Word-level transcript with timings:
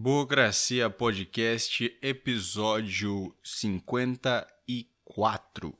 Burocracia 0.00 0.90
Podcast, 0.90 1.96
episódio 2.02 3.34
54. 3.42 5.74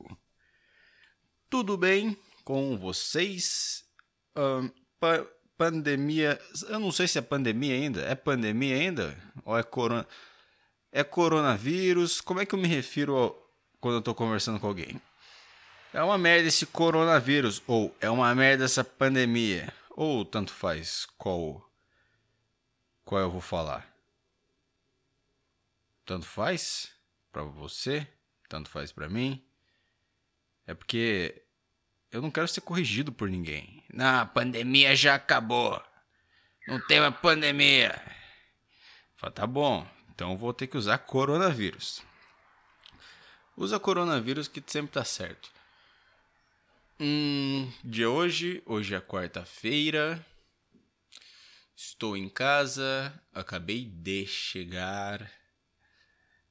Tudo 1.47 1.77
bem 1.77 2.17
com 2.43 2.75
vocês? 2.79 3.85
Pa- 4.99 5.23
pandemia. 5.55 6.41
Eu 6.67 6.79
não 6.79 6.91
sei 6.91 7.07
se 7.07 7.19
é 7.19 7.21
pandemia 7.21 7.75
ainda. 7.75 8.01
É 8.05 8.15
pandemia 8.15 8.75
ainda? 8.77 9.15
Ou 9.45 9.55
é 9.55 9.61
corona. 9.61 10.07
É 10.91 11.03
coronavírus? 11.03 12.19
Como 12.19 12.39
é 12.39 12.45
que 12.47 12.55
eu 12.55 12.59
me 12.59 12.67
refiro 12.67 13.15
ao- 13.15 13.51
quando 13.79 13.97
eu 13.97 14.01
tô 14.01 14.15
conversando 14.15 14.59
com 14.59 14.65
alguém? 14.65 14.99
É 15.93 16.01
uma 16.01 16.17
merda 16.17 16.47
esse 16.47 16.65
coronavírus. 16.65 17.61
Ou 17.67 17.95
é 18.01 18.09
uma 18.09 18.33
merda 18.33 18.65
essa 18.65 18.83
pandemia. 18.83 19.71
Ou 19.91 20.25
tanto 20.25 20.51
faz 20.51 21.05
qual. 21.19 21.63
Qual 23.05 23.21
eu 23.21 23.29
vou 23.29 23.41
falar. 23.41 23.95
Tanto 26.07 26.25
faz 26.25 26.89
pra 27.33 27.43
você, 27.43 28.07
tanto 28.47 28.69
faz 28.69 28.93
pra 28.93 29.09
mim. 29.09 29.45
É 30.65 30.73
porque 30.73 31.43
eu 32.09 32.21
não 32.21 32.31
quero 32.31 32.47
ser 32.47 32.61
corrigido 32.61 33.11
por 33.11 33.29
ninguém. 33.29 33.83
Na 33.93 34.25
pandemia 34.25 34.95
já 34.95 35.15
acabou. 35.15 35.83
Não 36.65 36.79
tem 36.87 37.01
mais 37.01 37.13
pandemia. 37.17 38.01
Fala, 39.17 39.33
tá 39.33 39.45
bom, 39.45 39.85
então 40.09 40.37
vou 40.37 40.53
ter 40.53 40.67
que 40.67 40.77
usar 40.77 40.97
coronavírus. 40.99 42.01
Usa 43.57 43.77
coronavírus 43.77 44.47
que 44.47 44.63
sempre 44.65 44.93
tá 44.93 45.03
certo. 45.03 45.51
Hum, 46.97 47.69
de 47.83 48.05
hoje, 48.05 48.63
hoje 48.65 48.95
é 48.95 49.01
quarta-feira. 49.01 50.25
Estou 51.75 52.15
em 52.15 52.29
casa, 52.29 53.13
acabei 53.33 53.83
de 53.83 54.25
chegar. 54.25 55.36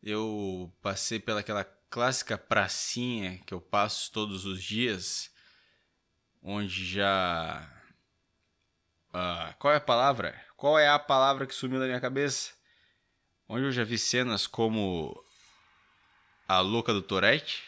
Eu 0.09 0.73
passei 0.81 1.19
pelaquela 1.19 1.65
clássica 1.65 2.39
pracinha 2.39 3.41
que 3.45 3.53
eu 3.53 3.61
passo 3.61 4.13
todos 4.13 4.47
os 4.47 4.63
dias, 4.63 5.35
onde 6.41 6.87
já. 6.87 7.69
Ah, 9.13 9.53
qual 9.59 9.75
é 9.75 9.79
a 9.79 9.81
palavra? 9.81 10.41
Qual 10.57 10.79
é 10.79 10.89
a 10.89 10.97
palavra 10.97 11.45
que 11.45 11.53
sumiu 11.53 11.81
da 11.81 11.87
minha 11.87 12.01
cabeça? 12.01 12.53
Onde 13.49 13.65
eu 13.65 13.73
já 13.73 13.83
vi 13.83 13.99
cenas 13.99 14.47
como 14.47 15.21
a 16.47 16.61
louca 16.61 16.93
do 16.93 17.03
Tourette, 17.03 17.65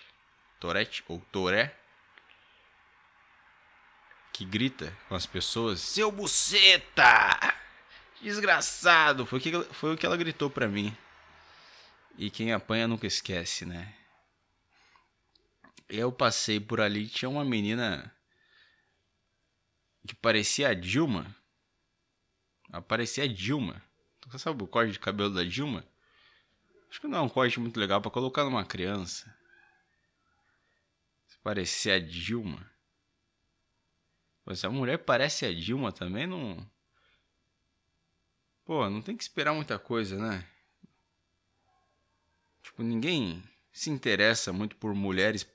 Tourette 0.60 1.02
ou 1.08 1.20
Toré, 1.32 1.76
que 4.32 4.44
grita 4.44 4.96
com 5.08 5.16
as 5.16 5.26
pessoas: 5.26 5.80
Seu 5.80 6.12
buceta! 6.12 7.52
Desgraçado! 8.22 9.26
Foi 9.26 9.40
o 9.40 9.42
que, 9.42 9.74
foi 9.74 9.94
o 9.94 9.96
que 9.96 10.06
ela 10.06 10.16
gritou 10.16 10.48
pra 10.48 10.68
mim. 10.68 10.96
E 12.18 12.30
quem 12.30 12.52
apanha 12.52 12.88
nunca 12.88 13.06
esquece, 13.06 13.64
né? 13.64 13.94
Eu 15.88 16.10
passei 16.10 16.58
por 16.58 16.80
ali, 16.80 17.06
tinha 17.06 17.28
uma 17.28 17.44
menina 17.44 18.12
que 20.04 20.16
parecia 20.16 20.70
a 20.70 20.74
Dilma. 20.74 21.32
Ela 22.72 22.82
parecia 22.82 23.22
a 23.22 23.28
Dilma. 23.28 23.80
Você 24.26 24.38
sabe 24.40 24.64
o 24.64 24.66
corte 24.66 24.92
de 24.92 24.98
cabelo 24.98 25.32
da 25.32 25.44
Dilma? 25.44 25.86
Acho 26.90 27.00
que 27.00 27.06
não 27.06 27.18
é 27.18 27.22
um 27.22 27.28
corte 27.28 27.60
muito 27.60 27.78
legal 27.78 28.02
pra 28.02 28.10
colocar 28.10 28.42
numa 28.42 28.66
criança. 28.66 29.32
Se 31.28 31.38
parecia 31.38 31.94
a 31.94 31.98
Dilma. 32.00 32.68
Mas 34.44 34.58
se 34.58 34.66
a 34.66 34.70
mulher 34.70 34.98
parece 34.98 35.46
a 35.46 35.54
Dilma 35.54 35.92
também, 35.92 36.26
não. 36.26 36.68
Pô, 38.64 38.90
não 38.90 39.00
tem 39.00 39.16
que 39.16 39.22
esperar 39.22 39.54
muita 39.54 39.78
coisa, 39.78 40.18
né? 40.18 40.44
Tipo, 42.68 42.82
ninguém 42.82 43.42
se 43.72 43.88
interessa 43.88 44.52
muito 44.52 44.76
por 44.76 44.94
mulheres. 44.94 45.48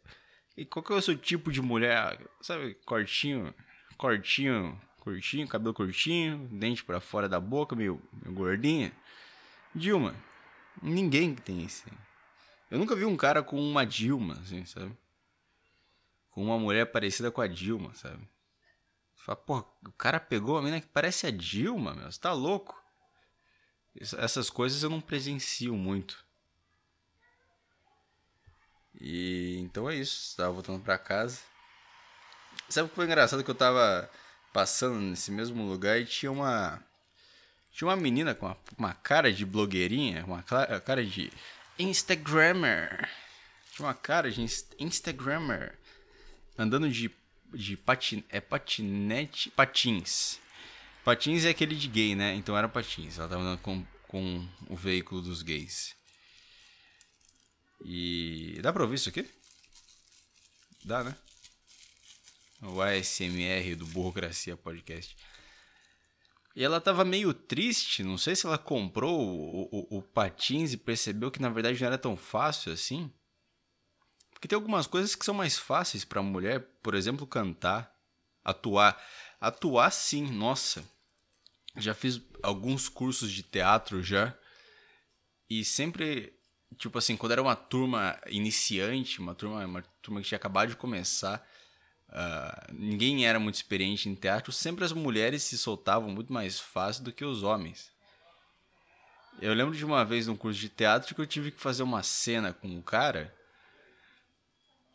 E 0.57 0.65
qual 0.65 0.83
que 0.83 0.91
é 0.91 0.95
o 0.95 1.01
seu 1.01 1.15
tipo 1.15 1.51
de 1.51 1.61
mulher? 1.61 2.19
Sabe, 2.41 2.73
cortinho, 2.85 3.53
cortinho, 3.97 4.81
curtinho, 4.99 5.47
cabelo 5.47 5.75
curtinho, 5.75 6.47
dente 6.51 6.83
pra 6.83 6.99
fora 6.99 7.29
da 7.29 7.39
boca, 7.39 7.75
meio, 7.75 8.01
meio 8.11 8.35
gordinha. 8.35 8.91
Dilma. 9.75 10.15
Ninguém 10.81 11.35
tem 11.35 11.63
esse. 11.63 11.83
Eu 12.71 12.79
nunca 12.79 12.95
vi 12.95 13.05
um 13.05 13.15
cara 13.15 13.43
com 13.43 13.61
uma 13.61 13.85
Dilma, 13.85 14.33
assim, 14.41 14.65
sabe? 14.65 14.97
Com 16.31 16.43
uma 16.43 16.57
mulher 16.57 16.91
parecida 16.91 17.29
com 17.29 17.41
a 17.41 17.47
Dilma, 17.47 17.93
sabe? 17.93 18.27
Fala, 19.17 19.35
porra, 19.35 19.65
o 19.85 19.91
cara 19.91 20.19
pegou 20.19 20.57
a 20.57 20.63
mina 20.63 20.81
que 20.81 20.87
parece 20.87 21.27
a 21.27 21.31
Dilma, 21.31 21.93
meu. 21.93 22.11
Você 22.11 22.19
tá 22.19 22.33
louco? 22.33 22.75
Essas 23.95 24.49
coisas 24.49 24.81
eu 24.81 24.89
não 24.89 24.99
presencio 24.99 25.75
muito. 25.75 26.25
E 28.99 29.57
então 29.59 29.89
é 29.89 29.95
isso. 29.95 30.35
Tava 30.37 30.51
voltando 30.53 30.81
pra 30.81 30.97
casa. 30.97 31.39
Sabe 32.69 32.85
o 32.87 32.89
que 32.89 32.95
foi 32.95 33.05
engraçado? 33.05 33.43
Que 33.43 33.51
eu 33.51 33.55
tava 33.55 34.09
passando 34.51 34.99
nesse 34.99 35.31
mesmo 35.31 35.67
lugar 35.67 35.99
e 35.99 36.05
tinha 36.05 36.31
uma. 36.31 36.81
Tinha 37.71 37.87
uma 37.87 37.95
menina 37.97 38.35
com 38.35 38.45
uma, 38.45 38.57
uma 38.77 38.93
cara 38.93 39.33
de 39.33 39.45
blogueirinha, 39.45 40.23
uma 40.25 40.43
cara 40.43 41.03
de 41.05 41.31
Instagrammer. 41.79 43.09
Tinha 43.75 43.87
uma 43.87 43.93
cara 43.95 44.31
de 44.31 44.41
ins- 44.41 44.67
Instagrammer. 44.79 45.77
Andando 46.57 46.87
de, 46.89 47.09
de 47.53 47.75
patin, 47.75 48.23
é 48.29 48.39
patinete. 48.39 49.49
Patins. 49.49 50.39
Patins 51.03 51.45
é 51.45 51.49
aquele 51.49 51.75
de 51.75 51.87
gay, 51.87 52.15
né? 52.15 52.35
Então 52.35 52.55
era 52.55 52.69
patins. 52.69 53.17
Ela 53.17 53.27
tava 53.27 53.41
andando 53.41 53.59
com, 53.61 53.83
com 54.07 54.47
o 54.69 54.75
veículo 54.75 55.21
dos 55.21 55.41
gays. 55.41 55.95
E. 57.83 58.59
Dá 58.61 58.71
pra 58.71 58.83
ouvir 58.83 58.95
isso 58.95 59.09
aqui? 59.09 59.29
Dá, 60.83 61.03
né? 61.03 61.15
O 62.61 62.81
ASMR 62.81 63.75
do 63.75 63.85
Burocracia 63.87 64.55
Podcast. 64.55 65.15
E 66.55 66.63
ela 66.63 66.79
tava 66.79 67.03
meio 67.03 67.33
triste, 67.33 68.03
não 68.03 68.17
sei 68.17 68.35
se 68.35 68.45
ela 68.45 68.57
comprou 68.57 69.19
o, 69.19 69.69
o, 69.71 69.97
o 69.97 70.01
patins 70.01 70.71
e 70.71 70.77
percebeu 70.77 71.31
que 71.31 71.41
na 71.41 71.49
verdade 71.49 71.79
não 71.79 71.87
era 71.87 71.97
tão 71.97 72.15
fácil 72.15 72.71
assim. 72.71 73.11
Porque 74.31 74.47
tem 74.47 74.55
algumas 74.55 74.85
coisas 74.85 75.15
que 75.15 75.25
são 75.25 75.33
mais 75.33 75.57
fáceis 75.57 76.05
pra 76.05 76.21
mulher, 76.21 76.59
por 76.83 76.93
exemplo, 76.93 77.25
cantar, 77.25 77.91
atuar. 78.43 79.01
Atuar 79.41 79.89
sim, 79.91 80.29
nossa. 80.31 80.83
Já 81.77 81.93
fiz 81.93 82.21
alguns 82.43 82.87
cursos 82.87 83.31
de 83.31 83.41
teatro 83.41 84.03
já. 84.03 84.37
E 85.49 85.65
sempre, 85.65 86.37
tipo 86.77 86.97
assim, 86.97 87.15
quando 87.17 87.31
era 87.31 87.41
uma 87.41 87.55
turma 87.55 88.19
iniciante, 88.27 89.19
uma 89.19 89.35
turma, 89.35 89.65
uma 89.65 89.81
turma 90.01 90.21
que 90.21 90.27
tinha 90.27 90.37
acabado 90.37 90.69
de 90.69 90.75
começar, 90.75 91.45
ah, 92.09 92.67
ninguém 92.71 93.25
era 93.25 93.39
muito 93.39 93.55
experiente 93.55 94.07
em 94.07 94.15
teatro, 94.15 94.51
sempre 94.51 94.85
as 94.85 94.91
mulheres 94.91 95.43
se 95.43 95.57
soltavam 95.57 96.09
muito 96.09 96.31
mais 96.31 96.59
fácil 96.59 97.03
do 97.03 97.11
que 97.11 97.25
os 97.25 97.43
homens. 97.43 97.91
Eu 99.41 99.53
lembro 99.53 99.75
de 99.75 99.83
uma 99.83 100.05
vez 100.05 100.27
num 100.27 100.35
curso 100.35 100.59
de 100.59 100.69
teatro 100.69 101.15
que 101.15 101.19
eu 101.19 101.27
tive 101.27 101.51
que 101.51 101.59
fazer 101.59 101.83
uma 101.83 102.03
cena 102.03 102.53
com 102.53 102.67
um 102.67 102.81
cara. 102.81 103.33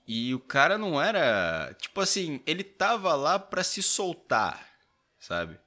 E 0.07 0.33
o 0.35 0.39
cara 0.39 0.79
não 0.79 1.01
era. 1.01 1.75
Tipo 1.79 2.01
assim, 2.01 2.41
ele 2.47 2.65
tava 2.65 3.15
lá 3.15 3.39
pra 3.39 3.65
se 3.65 3.83
soltar, 3.83 4.67
sabe? 5.19 5.59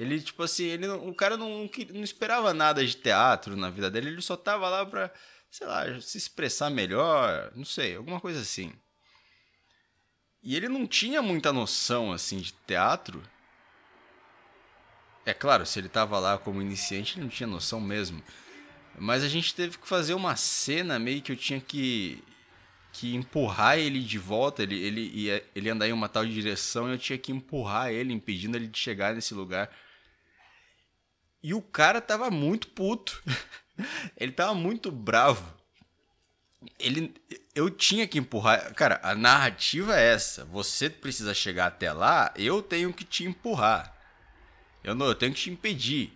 Ele, 0.00 0.18
tipo 0.18 0.42
assim, 0.42 0.64
ele 0.64 0.86
não- 0.86 1.06
o 1.08 1.14
cara 1.14 1.36
não, 1.36 1.68
não 1.92 2.02
esperava 2.02 2.54
nada 2.54 2.84
de 2.86 2.96
teatro 2.96 3.54
na 3.54 3.68
vida 3.68 3.90
dele, 3.90 4.08
ele 4.08 4.22
só 4.22 4.34
tava 4.34 4.66
lá 4.66 4.86
pra, 4.86 5.12
sei 5.50 5.66
lá, 5.66 6.00
se 6.00 6.16
expressar 6.16 6.70
melhor, 6.70 7.52
não 7.54 7.66
sei, 7.66 7.96
alguma 7.96 8.18
coisa 8.18 8.40
assim. 8.40 8.72
E 10.42 10.56
ele 10.56 10.68
não 10.70 10.86
tinha 10.86 11.20
muita 11.20 11.52
noção, 11.52 12.12
assim, 12.12 12.38
de 12.38 12.52
teatro. 12.66 13.22
É 15.26 15.34
claro, 15.34 15.66
se 15.66 15.78
ele 15.78 15.88
tava 15.90 16.18
lá 16.18 16.38
como 16.38 16.62
iniciante, 16.62 17.16
ele 17.16 17.24
não 17.24 17.28
tinha 17.30 17.46
noção 17.46 17.78
mesmo. 17.78 18.22
Mas 18.98 19.22
a 19.22 19.28
gente 19.28 19.54
teve 19.54 19.76
que 19.76 19.86
fazer 19.86 20.14
uma 20.14 20.34
cena 20.34 20.98
meio 20.98 21.20
que 21.20 21.30
eu 21.32 21.36
tinha 21.36 21.60
que 21.60 22.24
que 22.92 23.14
empurrar 23.14 23.78
ele 23.78 24.00
de 24.00 24.18
volta, 24.18 24.62
ele, 24.64 24.76
ele 24.76 25.02
ia 25.14 25.44
ele 25.54 25.70
andar 25.70 25.88
em 25.88 25.92
uma 25.92 26.08
tal 26.08 26.26
direção 26.26 26.88
e 26.88 26.92
eu 26.92 26.98
tinha 26.98 27.18
que 27.18 27.30
empurrar 27.32 27.90
ele, 27.92 28.12
impedindo 28.12 28.56
ele 28.56 28.66
de 28.66 28.78
chegar 28.78 29.14
nesse 29.14 29.34
lugar. 29.34 29.70
E 31.42 31.54
o 31.54 31.62
cara 31.62 32.00
tava 32.00 32.30
muito 32.30 32.68
puto. 32.68 33.22
ele 34.16 34.32
tava 34.32 34.54
muito 34.54 34.90
bravo. 34.90 35.54
Ele 36.78 37.14
eu 37.54 37.68
tinha 37.68 38.06
que 38.06 38.18
empurrar, 38.18 38.72
cara, 38.74 39.00
a 39.02 39.14
narrativa 39.14 39.98
é 39.98 40.12
essa. 40.12 40.44
Você 40.46 40.88
precisa 40.88 41.34
chegar 41.34 41.66
até 41.66 41.92
lá, 41.92 42.32
eu 42.36 42.62
tenho 42.62 42.92
que 42.92 43.04
te 43.04 43.24
empurrar. 43.24 43.94
Eu 44.82 44.94
não, 44.94 45.06
eu 45.06 45.14
tenho 45.14 45.32
que 45.32 45.40
te 45.40 45.50
impedir. 45.50 46.12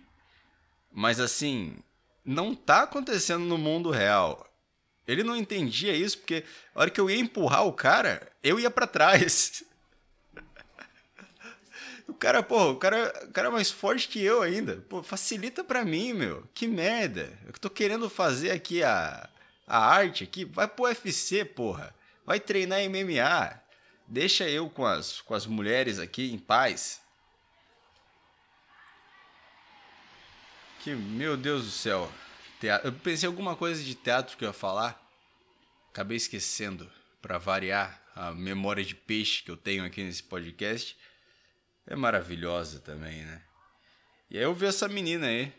Mas 0.91 1.19
assim, 1.19 1.77
não 2.23 2.55
tá 2.55 2.83
acontecendo 2.83 3.45
no 3.45 3.57
mundo 3.57 3.91
real. 3.91 4.49
Ele 5.07 5.23
não 5.23 5.35
entendia 5.35 5.95
isso 5.95 6.17
porque 6.19 6.43
a 6.73 6.81
hora 6.81 6.89
que 6.89 6.99
eu 6.99 7.09
ia 7.09 7.19
empurrar 7.19 7.65
o 7.65 7.73
cara, 7.73 8.31
eu 8.41 8.59
ia 8.59 8.71
pra 8.71 8.87
trás. 8.87 9.63
Cara, 12.19 12.41
pô, 12.41 12.71
o 12.71 12.77
cara, 12.77 13.25
o 13.27 13.31
cara 13.31 13.47
é 13.47 13.51
mais 13.51 13.71
forte 13.71 14.07
que 14.07 14.21
eu 14.23 14.41
ainda. 14.41 14.77
Pô, 14.89 15.03
facilita 15.03 15.63
pra 15.63 15.85
mim, 15.85 16.13
meu. 16.13 16.47
Que 16.53 16.67
merda. 16.67 17.37
Eu 17.45 17.53
tô 17.53 17.69
querendo 17.69 18.09
fazer 18.09 18.51
aqui 18.51 18.83
a, 18.83 19.29
a 19.67 19.77
arte 19.77 20.23
aqui. 20.23 20.45
Vai 20.45 20.67
pro 20.67 20.85
UFC, 20.85 21.43
porra. 21.43 21.93
Vai 22.25 22.39
treinar 22.39 22.79
MMA. 22.89 23.61
Deixa 24.07 24.47
eu 24.47 24.69
com 24.69 24.85
as, 24.85 25.21
com 25.21 25.33
as 25.33 25.45
mulheres 25.45 25.99
aqui 25.99 26.31
em 26.31 26.37
paz. 26.37 27.01
Que, 30.81 30.93
meu 30.93 31.35
Deus 31.35 31.65
do 31.65 31.71
céu. 31.71 32.11
Teatro. 32.59 32.87
Eu 32.87 32.93
pensei 32.93 33.27
alguma 33.27 33.55
coisa 33.55 33.83
de 33.83 33.95
teatro 33.95 34.37
que 34.37 34.43
eu 34.43 34.49
ia 34.49 34.53
falar. 34.53 35.01
Acabei 35.89 36.17
esquecendo. 36.17 36.89
Para 37.21 37.39
variar 37.39 37.99
a 38.15 38.31
memória 38.31 38.83
de 38.83 38.93
peixe 38.93 39.41
que 39.41 39.49
eu 39.49 39.57
tenho 39.57 39.83
aqui 39.83 40.03
nesse 40.03 40.21
podcast. 40.21 40.95
É 41.87 41.95
maravilhosa 41.95 42.79
também, 42.79 43.23
né? 43.23 43.41
E 44.29 44.37
aí 44.37 44.43
eu 44.43 44.53
vi 44.53 44.65
essa 44.65 44.87
menina 44.87 45.27
aí. 45.27 45.53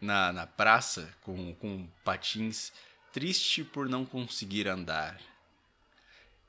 Na, 0.00 0.32
na 0.32 0.46
praça 0.46 1.08
com, 1.22 1.54
com 1.54 1.88
patins. 2.04 2.72
Triste 3.12 3.64
por 3.64 3.88
não 3.88 4.04
conseguir 4.04 4.68
andar. 4.68 5.18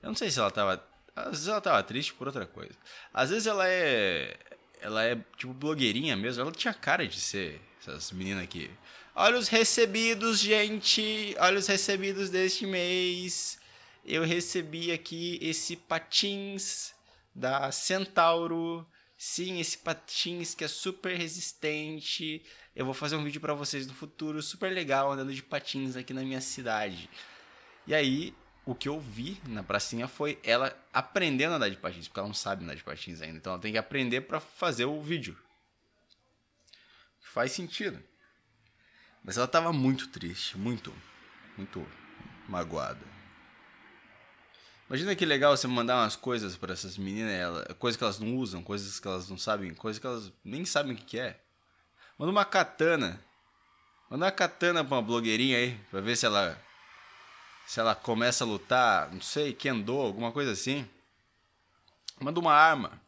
Eu 0.02 0.10
não 0.10 0.16
sei 0.16 0.30
se 0.30 0.40
ela 0.40 0.52
tava. 0.52 0.84
Às 1.16 1.30
vezes 1.32 1.48
ela 1.48 1.62
tava 1.62 1.82
triste 1.84 2.14
por 2.14 2.28
outra 2.28 2.46
coisa. 2.46 2.76
Às 3.14 3.30
vezes 3.30 3.48
ela 3.48 3.68
é. 3.68 4.38
Ela 4.82 5.04
é 5.04 5.16
tipo 5.38 5.54
blogueirinha 5.54 6.18
mesmo. 6.18 6.42
Ela 6.42 6.52
tinha 6.52 6.74
cara 6.74 7.08
de 7.08 7.20
ser 7.20 7.62
essas 7.80 8.12
meninas 8.12 8.44
aqui. 8.44 8.70
Olha 9.16 9.38
os 9.38 9.48
recebidos, 9.48 10.40
gente. 10.40 11.34
Olha 11.40 11.58
os 11.58 11.68
recebidos 11.68 12.30
deste 12.30 12.66
mês. 12.66 13.58
Eu 14.04 14.26
recebi 14.26 14.92
aqui 14.92 15.40
esse 15.42 15.78
patins 15.78 16.95
da 17.36 17.72
Centauro. 17.72 18.88
Sim, 19.18 19.60
esse 19.60 19.78
patins 19.78 20.56
que 20.56 20.64
é 20.64 20.68
super 20.68 21.18
resistente. 21.18 22.44
Eu 22.76 22.86
vou 22.86 22.94
fazer 22.94 23.16
um 23.16 23.24
vídeo 23.24 23.42
para 23.42 23.54
vocês 23.54 23.86
no 23.86 23.94
futuro, 23.94 24.42
super 24.42 24.72
legal, 24.72 25.12
andando 25.12 25.34
de 25.34 25.44
patins 25.44 25.96
aqui 25.96 26.14
na 26.14 26.22
minha 26.22 26.42
cidade. 26.42 27.10
E 27.86 27.94
aí, 27.94 28.34
o 28.66 28.74
que 28.74 28.90
eu 28.90 29.00
vi 29.00 29.40
na 29.48 29.64
pracinha 29.64 30.08
foi 30.08 30.40
ela 30.44 30.76
aprendendo 30.92 31.54
a 31.54 31.56
andar 31.58 31.70
de 31.70 31.78
patins, 31.78 32.08
porque 32.08 32.20
ela 32.20 32.28
não 32.28 32.36
sabe 32.36 32.64
andar 32.64 32.76
de 32.76 32.84
patins 32.84 33.22
ainda. 33.22 33.38
Então 33.38 33.54
ela 33.54 33.62
tem 33.62 33.72
que 33.72 33.78
aprender 33.78 34.22
para 34.22 34.40
fazer 34.40 34.86
o 34.86 35.02
vídeo. 35.02 35.38
Faz 37.20 37.52
sentido. 37.52 38.02
Mas 39.24 39.38
ela 39.38 39.48
tava 39.48 39.74
muito 39.74 40.08
triste, 40.10 40.58
muito, 40.58 40.94
muito 41.58 41.86
magoada. 42.48 43.15
Imagina 44.88 45.16
que 45.16 45.26
legal 45.26 45.56
você 45.56 45.68
mandar 45.68 46.04
umas 46.04 46.16
coisas 46.16 46.56
para 46.56 46.74
essas 46.74 46.98
meninas, 46.98 47.34
ela, 47.34 47.66
coisas 47.80 47.98
que 47.98 48.04
elas 48.04 48.20
não 48.20 48.36
usam, 48.36 48.62
coisas 48.62 49.00
que 49.00 49.08
elas 49.08 49.28
não 49.30 49.38
sabem, 49.38 49.74
coisas 49.74 50.00
que 50.00 50.06
elas 50.06 50.32
nem 50.44 50.64
sabem 50.64 50.94
o 50.94 50.96
que, 50.96 51.04
que 51.04 51.20
é. 51.20 51.40
Manda 52.18 52.32
uma 52.32 52.46
katana. 52.46 53.20
Manda 54.10 54.26
uma 54.26 54.32
katana 54.32 54.84
pra 54.86 54.98
uma 54.98 55.02
blogueirinha 55.02 55.58
aí, 55.58 55.80
pra 55.90 56.02
ver 56.02 56.16
se 56.16 56.26
ela 56.26 56.62
se 57.66 57.80
ela 57.80 57.96
começa 57.96 58.44
a 58.44 58.48
lutar, 58.48 59.12
não 59.12 59.22
sei, 59.22 59.52
kendo, 59.52 59.94
alguma 59.94 60.32
coisa 60.32 60.52
assim. 60.52 60.88
Manda 62.20 62.40
uma 62.40 62.54
arma. 62.54 63.02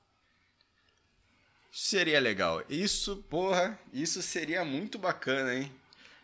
Seria 1.72 2.20
legal. 2.20 2.64
Isso, 2.68 3.18
porra, 3.30 3.80
isso 3.94 4.22
seria 4.24 4.66
muito 4.66 4.98
bacana, 4.98 5.54
hein? 5.54 5.72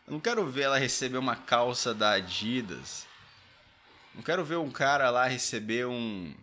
Eu 0.08 0.14
não 0.14 0.20
quero 0.20 0.46
ver 0.48 0.64
ela 0.64 0.80
receber 0.80 1.18
uma 1.18 1.36
calça 1.36 1.94
da 1.94 2.14
Adidas. 2.14 3.06
Não 4.14 4.22
quero 4.22 4.46
ver 4.46 4.58
um 4.58 4.70
cara 4.70 5.10
lá 5.10 5.26
receber 5.26 5.88
um. 5.88 6.34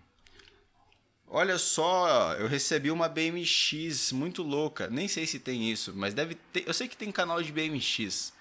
Olha 1.28 1.58
só, 1.58 2.34
eu 2.34 2.48
recebi 2.48 2.90
uma 2.90 3.08
BMX 3.08 4.10
muito 4.12 4.42
louca. 4.42 4.88
Nem 4.88 5.06
sei 5.06 5.26
se 5.26 5.38
tem 5.38 5.70
isso, 5.70 5.92
mas 5.94 6.12
deve 6.12 6.34
ter. 6.34 6.66
Eu 6.66 6.74
sei 6.74 6.88
que 6.88 6.96
tem 6.96 7.12
canal 7.12 7.40
de 7.40 7.52
BMX. 7.52 8.32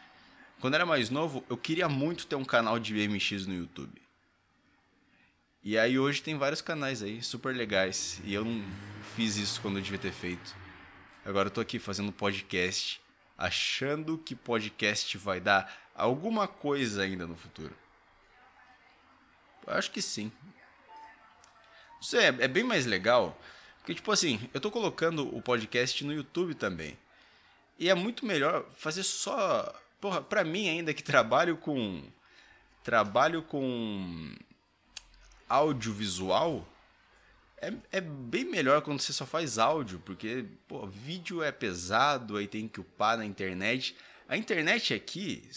Quando 0.59 0.73
era 0.73 0.85
mais 0.85 1.09
novo, 1.09 1.43
eu 1.49 1.55
queria 1.55 1.87
muito 1.87 2.25
ter 2.25 2.35
um 2.35 2.43
canal 2.43 2.79
de 2.79 2.93
BMX 2.93 3.45
no 3.45 3.53
YouTube. 3.53 4.01
E 5.63 5.77
aí 5.77 5.99
hoje 5.99 6.21
tem 6.21 6.37
vários 6.37 6.61
canais 6.61 7.03
aí, 7.03 7.21
super 7.21 7.55
legais. 7.55 8.19
E 8.23 8.33
eu 8.33 8.43
não 8.43 8.63
fiz 9.15 9.37
isso 9.37 9.61
quando 9.61 9.77
eu 9.77 9.83
devia 9.83 9.99
ter 9.99 10.11
feito. 10.11 10.55
Agora 11.23 11.47
eu 11.47 11.51
tô 11.51 11.61
aqui 11.61 11.77
fazendo 11.77 12.11
podcast, 12.11 12.99
achando 13.37 14.17
que 14.17 14.33
podcast 14.33 15.15
vai 15.17 15.39
dar 15.39 15.71
alguma 15.93 16.47
coisa 16.47 17.03
ainda 17.03 17.27
no 17.27 17.35
futuro. 17.35 17.75
Acho 19.69 19.91
que 19.91 20.01
sim. 20.01 20.31
Isso 22.01 22.17
é, 22.17 22.27
é 22.27 22.47
bem 22.47 22.63
mais 22.63 22.85
legal. 22.85 23.39
Porque, 23.77 23.95
tipo 23.95 24.11
assim, 24.11 24.49
eu 24.53 24.61
tô 24.61 24.69
colocando 24.69 25.35
o 25.35 25.41
podcast 25.41 26.03
no 26.03 26.13
YouTube 26.13 26.55
também. 26.55 26.97
E 27.77 27.89
é 27.89 27.95
muito 27.95 28.25
melhor 28.25 28.65
fazer 28.75 29.03
só 29.03 29.73
Porra, 29.99 30.21
pra 30.21 30.43
mim 30.43 30.69
ainda 30.69 30.93
que 30.93 31.03
trabalho 31.03 31.57
com. 31.57 32.03
Trabalho 32.83 33.43
com. 33.43 34.33
Audiovisual. 35.47 36.67
É, 37.61 37.73
é 37.91 38.01
bem 38.01 38.45
melhor 38.45 38.81
quando 38.81 39.01
você 39.01 39.11
só 39.11 39.25
faz 39.25 39.57
áudio, 39.57 40.01
porque, 40.05 40.45
pô, 40.67 40.87
vídeo 40.87 41.43
é 41.43 41.51
pesado, 41.51 42.37
aí 42.37 42.47
tem 42.47 42.69
que 42.69 42.79
upar 42.79 43.17
na 43.17 43.25
internet. 43.25 43.95
A 44.29 44.37
internet 44.37 44.93
aqui, 44.93 45.49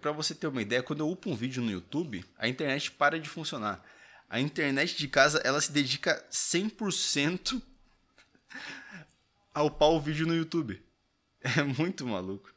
pra 0.00 0.10
você 0.10 0.34
ter 0.34 0.46
uma 0.46 0.62
ideia, 0.62 0.82
quando 0.82 1.00
eu 1.00 1.10
upo 1.10 1.28
um 1.28 1.36
vídeo 1.36 1.62
no 1.62 1.70
YouTube, 1.70 2.24
a 2.38 2.48
internet 2.48 2.90
para 2.90 3.20
de 3.20 3.28
funcionar. 3.28 3.84
A 4.26 4.40
internet 4.40 4.96
de 4.96 5.06
casa, 5.06 5.38
ela 5.44 5.60
se 5.60 5.70
dedica 5.70 6.26
100% 6.32 7.60
a 9.52 9.62
upar 9.62 9.90
o 9.90 10.00
vídeo 10.00 10.26
no 10.26 10.34
YouTube. 10.34 10.82
É 11.58 11.62
muito 11.62 12.04
maluco. 12.04 12.52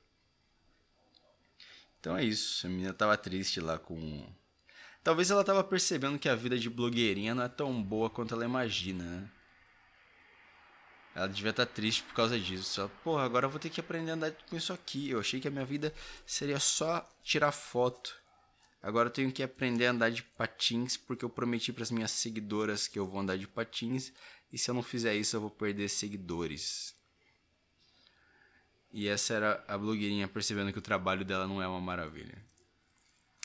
Então 1.99 2.17
é 2.17 2.23
isso. 2.23 2.65
A 2.65 2.69
menina 2.69 2.91
tava 2.91 3.15
triste 3.15 3.59
lá 3.59 3.77
com. 3.77 4.25
Talvez 5.03 5.29
ela 5.29 5.43
tava 5.43 5.63
percebendo 5.63 6.17
que 6.17 6.27
a 6.27 6.33
vida 6.33 6.57
de 6.57 6.69
blogueirinha 6.71 7.35
não 7.35 7.43
é 7.43 7.49
tão 7.49 7.83
boa 7.83 8.09
quanto 8.09 8.33
ela 8.33 8.45
imagina, 8.45 9.03
né? 9.03 9.29
Ela 11.15 11.27
devia 11.27 11.49
estar 11.49 11.65
tá 11.65 11.71
triste 11.71 12.03
por 12.03 12.13
causa 12.13 12.39
disso. 12.39 12.63
Só, 12.63 12.87
porra, 13.03 13.23
agora 13.23 13.45
eu 13.45 13.49
vou 13.49 13.59
ter 13.59 13.69
que 13.69 13.79
aprender 13.79 14.11
a 14.11 14.13
andar 14.13 14.31
com 14.49 14.55
isso 14.55 14.71
aqui. 14.71 15.09
Eu 15.09 15.19
achei 15.19 15.39
que 15.39 15.47
a 15.47 15.51
minha 15.51 15.65
vida 15.65 15.93
seria 16.25 16.59
só 16.59 17.07
tirar 17.23 17.51
foto. 17.51 18.15
Agora 18.81 19.09
eu 19.09 19.13
tenho 19.13 19.31
que 19.31 19.43
aprender 19.43 19.87
a 19.87 19.91
andar 19.91 20.09
de 20.09 20.23
patins 20.23 20.95
porque 20.95 21.25
eu 21.25 21.29
prometi 21.29 21.73
para 21.73 21.83
as 21.83 21.91
minhas 21.91 22.11
seguidoras 22.11 22.87
que 22.87 22.97
eu 22.97 23.05
vou 23.05 23.19
andar 23.19 23.37
de 23.37 23.47
patins 23.47 24.13
e 24.53 24.57
se 24.57 24.71
eu 24.71 24.75
não 24.75 24.81
fizer 24.81 25.15
isso 25.15 25.35
eu 25.35 25.41
vou 25.41 25.49
perder 25.49 25.89
seguidores. 25.89 26.95
E 28.91 29.07
essa 29.07 29.33
era 29.33 29.63
a 29.67 29.77
blogueirinha 29.77 30.27
percebendo 30.27 30.71
que 30.71 30.79
o 30.79 30.81
trabalho 30.81 31.25
dela 31.25 31.45
não 31.45 31.61
é 31.61 31.67
uma 31.67 31.81
maravilha. 31.81 32.37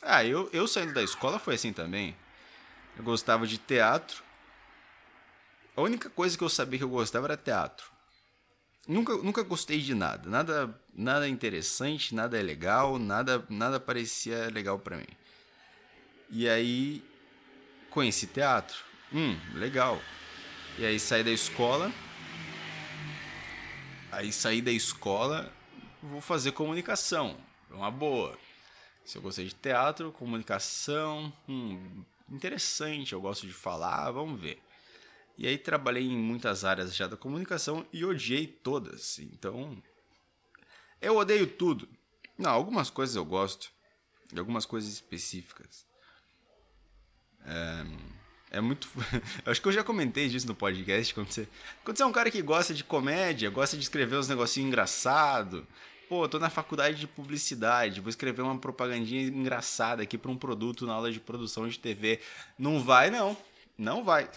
Ah, 0.00 0.24
eu, 0.24 0.48
eu 0.52 0.68
saindo 0.68 0.94
da 0.94 1.02
escola 1.02 1.38
foi 1.38 1.54
assim 1.54 1.72
também. 1.72 2.16
Eu 2.96 3.02
gostava 3.02 3.46
de 3.46 3.58
teatro. 3.58 4.22
A 5.76 5.82
única 5.82 6.08
coisa 6.10 6.36
que 6.36 6.44
eu 6.44 6.48
sabia 6.48 6.78
que 6.78 6.84
eu 6.84 6.88
gostava 6.88 7.26
era 7.26 7.36
teatro. 7.36 7.90
Nunca, 8.86 9.16
nunca 9.16 9.42
gostei 9.42 9.80
de 9.80 9.94
nada. 9.94 10.28
Nada 10.28 10.80
nada 10.94 11.28
interessante, 11.28 12.14
nada 12.14 12.40
legal, 12.40 12.98
nada, 12.98 13.44
nada 13.48 13.80
parecia 13.80 14.48
legal 14.50 14.78
para 14.78 14.96
mim. 14.96 15.06
E 16.30 16.48
aí 16.48 17.02
conheci 17.90 18.26
teatro. 18.26 18.76
Hum, 19.12 19.36
legal. 19.54 20.00
E 20.78 20.84
aí 20.84 20.98
saí 20.98 21.22
da 21.24 21.30
escola 21.30 21.92
Aí 24.14 24.32
saí 24.32 24.62
da 24.62 24.70
escola, 24.70 25.52
vou 26.00 26.20
fazer 26.20 26.52
comunicação. 26.52 27.36
É 27.68 27.74
uma 27.74 27.90
boa. 27.90 28.38
Se 29.04 29.18
eu 29.18 29.22
gostei 29.22 29.46
de 29.46 29.54
teatro, 29.56 30.12
comunicação, 30.12 31.32
hum, 31.48 32.04
interessante, 32.30 33.12
eu 33.12 33.20
gosto 33.20 33.44
de 33.44 33.52
falar, 33.52 34.12
vamos 34.12 34.40
ver. 34.40 34.62
E 35.36 35.46
aí 35.46 35.58
trabalhei 35.58 36.04
em 36.04 36.16
muitas 36.16 36.64
áreas 36.64 36.94
já 36.94 37.06
da 37.06 37.16
comunicação 37.16 37.86
e 37.92 38.04
odiei 38.04 38.46
todas. 38.46 39.18
Então, 39.18 39.82
eu 41.00 41.16
odeio 41.16 41.46
tudo. 41.46 41.88
Não, 42.38 42.50
algumas 42.50 42.90
coisas 42.90 43.16
eu 43.16 43.24
gosto, 43.24 43.70
de 44.32 44.38
algumas 44.38 44.64
coisas 44.64 44.92
específicas. 44.92 45.86
É 47.44 48.14
é 48.54 48.60
muito. 48.60 48.88
acho 49.44 49.60
que 49.60 49.68
eu 49.68 49.72
já 49.72 49.82
comentei 49.82 50.28
disso 50.28 50.46
no 50.46 50.54
podcast. 50.54 51.12
Quando 51.12 51.30
você... 51.30 51.48
quando 51.84 51.96
você 51.96 52.02
é 52.04 52.06
um 52.06 52.12
cara 52.12 52.30
que 52.30 52.40
gosta 52.40 52.72
de 52.72 52.84
comédia, 52.84 53.50
gosta 53.50 53.76
de 53.76 53.82
escrever 53.82 54.16
uns 54.16 54.28
negocinhos 54.28 54.68
engraçados. 54.68 55.64
Pô, 56.08 56.28
tô 56.28 56.38
na 56.38 56.50
faculdade 56.50 57.00
de 57.00 57.06
publicidade, 57.06 58.00
vou 58.00 58.10
escrever 58.10 58.42
uma 58.42 58.56
propagandinha 58.58 59.22
engraçada 59.22 60.02
aqui 60.02 60.16
para 60.16 60.30
um 60.30 60.36
produto 60.36 60.86
na 60.86 60.92
aula 60.92 61.10
de 61.10 61.18
produção 61.18 61.66
de 61.66 61.78
TV. 61.78 62.20
Não 62.58 62.80
vai, 62.80 63.10
não. 63.10 63.36
Não 63.76 64.04
vai. 64.04 64.30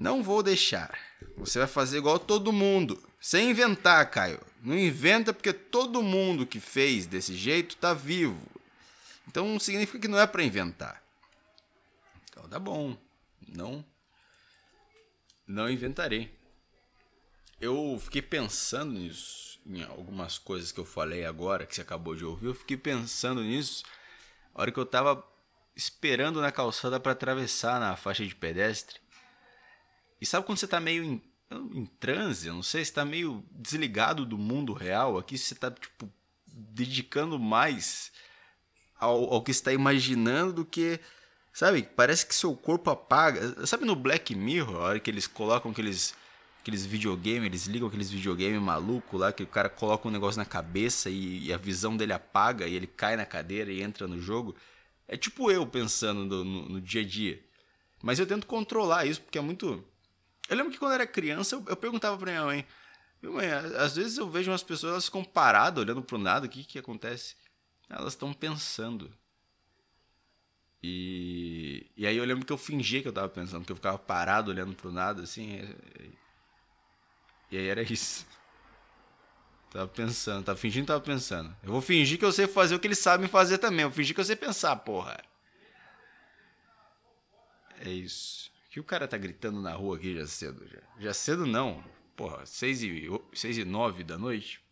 Não 0.00 0.22
vou 0.22 0.42
deixar. 0.42 0.98
Você 1.36 1.58
vai 1.58 1.68
fazer 1.68 1.98
igual 1.98 2.18
todo 2.18 2.52
mundo. 2.52 3.06
Sem 3.20 3.50
inventar, 3.50 4.10
Caio. 4.10 4.40
Não 4.62 4.76
inventa 4.76 5.32
porque 5.32 5.52
todo 5.52 6.02
mundo 6.02 6.46
que 6.46 6.58
fez 6.58 7.06
desse 7.06 7.36
jeito 7.36 7.76
tá 7.76 7.92
vivo. 7.92 8.40
Então 9.28 9.60
significa 9.60 9.98
que 9.98 10.08
não 10.08 10.18
é 10.18 10.26
para 10.26 10.42
inventar. 10.42 11.02
Então 12.30 12.48
tá 12.48 12.58
bom. 12.58 12.96
Não 13.46 13.84
não 15.46 15.68
inventarei. 15.68 16.32
eu 17.60 17.98
fiquei 18.00 18.22
pensando 18.22 18.92
nisso, 18.92 19.60
em 19.66 19.82
algumas 19.82 20.38
coisas 20.38 20.70
que 20.70 20.78
eu 20.78 20.84
falei 20.84 21.24
agora, 21.24 21.66
que 21.66 21.74
você 21.74 21.82
acabou 21.82 22.14
de 22.14 22.24
ouvir, 22.24 22.46
eu 22.46 22.54
fiquei 22.54 22.76
pensando 22.76 23.42
nisso 23.42 23.84
a 24.54 24.62
hora 24.62 24.70
que 24.70 24.78
eu 24.78 24.86
tava 24.86 25.22
esperando 25.74 26.40
na 26.40 26.52
calçada 26.52 27.00
para 27.00 27.12
atravessar 27.12 27.80
na 27.80 27.96
faixa 27.96 28.24
de 28.24 28.34
pedestre. 28.34 28.99
E 30.20 30.26
sabe 30.26 30.44
quando 30.44 30.58
você 30.58 30.66
tá 30.66 30.80
meio 30.80 31.02
em, 31.02 31.22
em 31.72 31.86
transe, 31.86 32.48
eu 32.48 32.54
não 32.54 32.62
sei, 32.62 32.84
você 32.84 32.92
tá 32.92 33.04
meio 33.04 33.44
desligado 33.50 34.26
do 34.26 34.36
mundo 34.36 34.72
real, 34.72 35.16
aqui 35.16 35.38
você 35.38 35.54
tá, 35.54 35.70
tipo, 35.70 36.10
dedicando 36.46 37.38
mais 37.38 38.12
ao, 39.00 39.32
ao 39.32 39.42
que 39.42 39.50
está 39.50 39.72
imaginando 39.72 40.52
do 40.52 40.64
que. 40.64 41.00
Sabe? 41.52 41.82
Parece 41.82 42.26
que 42.26 42.34
seu 42.34 42.54
corpo 42.54 42.90
apaga. 42.90 43.66
Sabe 43.66 43.84
no 43.84 43.96
Black 43.96 44.34
Mirror, 44.34 44.76
a 44.76 44.84
hora 44.84 45.00
que 45.00 45.10
eles 45.10 45.26
colocam 45.26 45.70
aqueles. 45.70 46.14
Aqueles 46.60 46.84
videogames, 46.84 47.46
eles 47.46 47.64
ligam 47.64 47.88
aqueles 47.88 48.10
videogames 48.10 48.60
maluco 48.60 49.16
lá, 49.16 49.32
que 49.32 49.42
o 49.42 49.46
cara 49.46 49.70
coloca 49.70 50.06
um 50.06 50.10
negócio 50.10 50.38
na 50.38 50.44
cabeça 50.44 51.08
e, 51.08 51.46
e, 51.46 51.52
a 51.54 51.56
visão 51.56 51.96
dele 51.96 52.12
apaga 52.12 52.68
e 52.68 52.74
ele 52.74 52.86
cai 52.86 53.16
na 53.16 53.24
cadeira 53.24 53.72
e 53.72 53.82
entra 53.82 54.06
no 54.06 54.20
jogo. 54.20 54.54
É 55.08 55.16
tipo 55.16 55.50
eu 55.50 55.66
pensando 55.66 56.26
no, 56.26 56.44
no, 56.44 56.68
no 56.68 56.80
dia 56.80 57.00
a 57.00 57.04
dia. 57.04 57.42
Mas 58.02 58.18
eu 58.18 58.26
tento 58.26 58.46
controlar 58.46 59.06
isso, 59.06 59.22
porque 59.22 59.38
é 59.38 59.40
muito. 59.40 59.82
Eu 60.50 60.56
lembro 60.56 60.72
que 60.72 60.78
quando 60.78 60.94
era 60.94 61.06
criança, 61.06 61.54
eu, 61.54 61.64
eu 61.68 61.76
perguntava 61.76 62.18
pra 62.18 62.32
minha 62.32 62.44
mãe. 62.44 62.66
Mãe, 63.22 63.48
às 63.52 63.94
vezes 63.94 64.18
eu 64.18 64.28
vejo 64.28 64.50
umas 64.50 64.64
pessoas, 64.64 64.92
elas 64.92 65.04
ficam 65.04 65.22
paradas, 65.22 65.80
olhando 65.80 66.02
pro 66.02 66.18
nada, 66.18 66.46
o 66.46 66.48
que 66.48 66.64
que 66.64 66.78
acontece? 66.78 67.36
Elas 67.88 68.14
estão 68.14 68.32
pensando. 68.32 69.10
E, 70.82 71.86
e 71.96 72.04
aí 72.04 72.16
eu 72.16 72.24
lembro 72.24 72.44
que 72.44 72.52
eu 72.52 72.58
fingia 72.58 73.00
que 73.00 73.06
eu 73.06 73.12
tava 73.12 73.28
pensando, 73.28 73.64
que 73.64 73.70
eu 73.70 73.76
ficava 73.76 73.96
parado 73.96 74.50
olhando 74.50 74.74
pro 74.74 74.90
nada, 74.90 75.22
assim. 75.22 75.60
E, 76.00 76.18
e 77.52 77.58
aí 77.58 77.68
era 77.68 77.82
isso. 77.82 78.26
Tava 79.70 79.86
pensando, 79.86 80.44
tava 80.44 80.58
fingindo 80.58 80.84
que 80.84 80.88
tava 80.88 81.00
pensando. 81.00 81.54
Eu 81.62 81.70
vou 81.70 81.80
fingir 81.80 82.18
que 82.18 82.24
eu 82.24 82.32
sei 82.32 82.48
fazer 82.48 82.74
o 82.74 82.80
que 82.80 82.88
eles 82.88 82.98
sabem 82.98 83.28
fazer 83.28 83.58
também. 83.58 83.82
Eu 83.82 83.90
vou 83.90 83.96
fingir 83.96 84.16
que 84.16 84.20
eu 84.20 84.24
sei 84.24 84.34
pensar, 84.34 84.74
porra. 84.76 85.22
É 87.78 87.88
isso. 87.88 88.49
Que 88.70 88.78
o 88.78 88.84
cara 88.84 89.08
tá 89.08 89.18
gritando 89.18 89.60
na 89.60 89.72
rua 89.74 89.96
aqui 89.96 90.14
já 90.14 90.26
cedo? 90.28 90.64
Já, 90.68 90.78
já 91.00 91.12
cedo 91.12 91.44
não. 91.44 91.84
Porra, 92.14 92.46
6 92.46 92.82
e, 92.84 93.08
6 93.34 93.58
e 93.58 93.64
9 93.64 94.04
da 94.04 94.16
noite. 94.16 94.62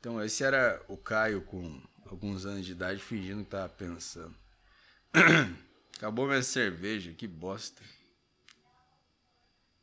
Então, 0.00 0.22
esse 0.24 0.42
era 0.42 0.82
o 0.88 0.96
Caio 0.96 1.42
com 1.42 1.82
alguns 2.06 2.46
anos 2.46 2.64
de 2.64 2.72
idade 2.72 3.02
fingindo 3.02 3.44
que 3.44 3.50
tava 3.50 3.68
pensando. 3.68 4.34
Acabou 5.96 6.26
minha 6.26 6.42
cerveja, 6.42 7.12
que 7.12 7.26
bosta. 7.26 7.82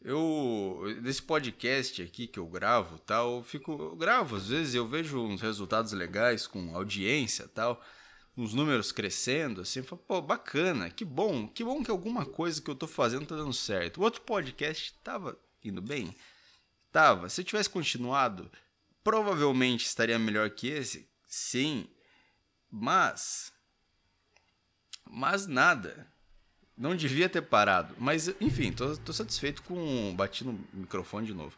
Eu, 0.01 0.81
nesse 1.01 1.21
podcast 1.21 2.01
aqui 2.01 2.25
que 2.25 2.39
eu 2.39 2.47
gravo, 2.47 2.97
tal, 2.99 3.37
eu 3.37 3.43
fico, 3.43 3.71
eu 3.71 3.95
gravo 3.95 4.35
às 4.35 4.47
vezes, 4.49 4.73
eu 4.73 4.87
vejo 4.87 5.19
uns 5.19 5.41
resultados 5.41 5.93
legais 5.93 6.45
com 6.45 6.75
audiência, 6.75 7.47
tal, 7.47 7.81
uns 8.35 8.53
números 8.53 8.91
crescendo, 8.91 9.61
assim, 9.61 9.83
falo, 9.83 10.01
pô, 10.07 10.21
bacana, 10.21 10.89
que 10.89 11.05
bom, 11.05 11.47
que 11.47 11.63
bom 11.63 11.83
que 11.83 11.91
alguma 11.91 12.25
coisa 12.25 12.61
que 12.61 12.69
eu 12.69 12.75
tô 12.75 12.87
fazendo 12.87 13.25
tá 13.25 13.35
dando 13.35 13.53
certo. 13.53 13.97
O 13.99 14.03
outro 14.03 14.21
podcast 14.21 14.93
tava 15.03 15.37
indo 15.63 15.81
bem? 15.81 16.15
Tava. 16.91 17.29
Se 17.29 17.41
eu 17.41 17.45
tivesse 17.45 17.69
continuado, 17.69 18.51
provavelmente 19.03 19.85
estaria 19.85 20.17
melhor 20.17 20.49
que 20.49 20.67
esse? 20.67 21.07
Sim. 21.27 21.87
Mas. 22.69 23.51
Mas 25.09 25.47
nada. 25.47 26.11
Não 26.75 26.95
devia 26.95 27.29
ter 27.29 27.41
parado. 27.41 27.95
Mas, 27.99 28.27
enfim, 28.41 28.71
tô, 28.71 28.97
tô 28.97 29.13
satisfeito 29.13 29.61
com. 29.63 30.13
Bati 30.15 30.43
no 30.43 30.53
microfone 30.73 31.27
de 31.27 31.33
novo. 31.33 31.55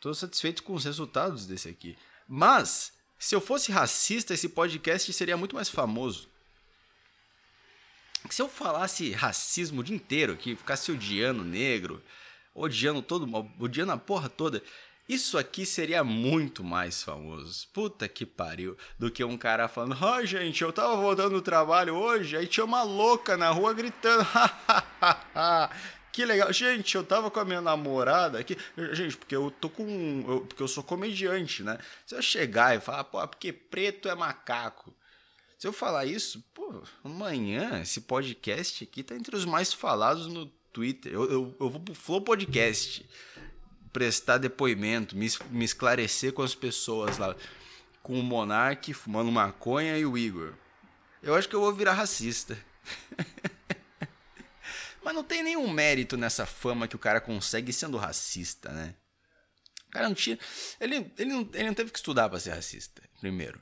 Tô 0.00 0.14
satisfeito 0.14 0.62
com 0.62 0.72
os 0.72 0.84
resultados 0.84 1.46
desse 1.46 1.68
aqui. 1.68 1.98
Mas, 2.26 2.92
se 3.20 3.34
eu 3.34 3.40
fosse 3.40 3.70
racista, 3.70 4.32
esse 4.32 4.48
podcast 4.48 5.12
seria 5.12 5.36
muito 5.36 5.54
mais 5.54 5.68
famoso. 5.68 6.26
Se 8.30 8.40
eu 8.40 8.48
falasse 8.48 9.12
racismo 9.12 9.82
o 9.82 9.84
dia 9.84 9.94
inteiro 9.94 10.32
aqui, 10.32 10.56
ficasse 10.56 10.90
odiando 10.90 11.44
negro, 11.44 12.02
odiando 12.54 13.02
todo, 13.02 13.28
odiando 13.58 13.92
a 13.92 13.98
porra 13.98 14.30
toda, 14.30 14.62
isso 15.06 15.36
aqui 15.36 15.66
seria 15.66 16.02
muito 16.02 16.64
mais 16.64 17.02
famoso. 17.02 17.68
Puta 17.74 18.08
que 18.08 18.24
pariu. 18.24 18.74
Do 18.98 19.10
que 19.10 19.22
um 19.22 19.36
cara 19.36 19.68
falando: 19.68 19.98
Ó, 20.00 20.16
oh, 20.16 20.24
gente, 20.24 20.62
eu 20.62 20.72
tava 20.72 20.96
voltando 20.96 21.32
do 21.32 21.42
trabalho 21.42 21.94
hoje, 21.96 22.38
aí 22.38 22.46
tinha 22.46 22.64
uma 22.64 22.82
louca 22.82 23.36
na 23.36 23.50
rua 23.50 23.74
gritando: 23.74 24.24
Que 26.12 26.24
legal. 26.24 26.52
Gente, 26.52 26.96
eu 26.96 27.04
tava 27.04 27.30
com 27.30 27.40
a 27.40 27.44
minha 27.44 27.60
namorada 27.60 28.38
aqui. 28.38 28.56
Gente, 28.92 29.16
porque 29.16 29.34
eu 29.34 29.50
tô 29.50 29.68
com. 29.68 30.24
Eu, 30.26 30.40
porque 30.42 30.62
eu 30.62 30.68
sou 30.68 30.82
comediante, 30.82 31.62
né? 31.62 31.78
Se 32.04 32.14
eu 32.14 32.22
chegar 32.22 32.76
e 32.76 32.80
falar, 32.80 33.04
pô, 33.04 33.26
porque 33.28 33.52
preto 33.52 34.08
é 34.08 34.14
macaco. 34.14 34.94
Se 35.58 35.66
eu 35.66 35.72
falar 35.72 36.06
isso, 36.06 36.42
pô, 36.54 36.82
amanhã 37.04 37.82
esse 37.82 38.00
podcast 38.00 38.82
aqui 38.82 39.02
tá 39.02 39.14
entre 39.14 39.36
os 39.36 39.44
mais 39.44 39.72
falados 39.72 40.26
no 40.26 40.46
Twitter. 40.72 41.12
Eu, 41.12 41.30
eu, 41.30 41.56
eu 41.60 41.70
vou 41.70 41.80
pro 41.80 41.94
Flow 41.94 42.22
Podcast 42.22 43.06
prestar 43.92 44.38
depoimento, 44.38 45.16
me, 45.16 45.28
me 45.50 45.64
esclarecer 45.64 46.32
com 46.32 46.42
as 46.42 46.54
pessoas 46.54 47.18
lá, 47.18 47.36
com 48.02 48.18
o 48.18 48.22
Monark 48.22 48.92
fumando 48.94 49.30
maconha 49.30 49.98
e 49.98 50.06
o 50.06 50.16
Igor. 50.16 50.54
Eu 51.22 51.34
acho 51.34 51.48
que 51.48 51.54
eu 51.54 51.60
vou 51.60 51.72
virar 51.72 51.92
racista. 51.92 52.58
Mas 55.02 55.14
não 55.14 55.24
tem 55.24 55.42
nenhum 55.42 55.68
mérito 55.70 56.16
nessa 56.16 56.44
fama 56.44 56.86
que 56.86 56.96
o 56.96 56.98
cara 56.98 57.20
consegue 57.20 57.72
sendo 57.72 57.96
racista, 57.96 58.70
né? 58.70 58.94
O 59.88 59.92
cara 59.92 60.08
não 60.08 60.14
tinha. 60.14 60.38
Ele, 60.80 61.10
ele, 61.18 61.30
não, 61.30 61.48
ele 61.52 61.66
não 61.66 61.74
teve 61.74 61.90
que 61.90 61.98
estudar 61.98 62.28
para 62.28 62.38
ser 62.38 62.50
racista, 62.50 63.02
primeiro. 63.20 63.60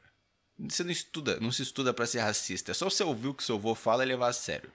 Você 0.58 0.82
não 0.82 0.90
estuda, 0.90 1.38
não 1.40 1.52
se 1.52 1.62
estuda 1.62 1.94
para 1.94 2.06
ser 2.06 2.18
racista. 2.18 2.72
É 2.72 2.74
só 2.74 2.90
você 2.90 3.04
ouvir 3.04 3.28
o 3.28 3.34
que 3.34 3.44
seu 3.44 3.56
avô 3.56 3.74
fala 3.74 4.02
e 4.02 4.08
levar 4.08 4.28
a 4.28 4.32
sério. 4.32 4.70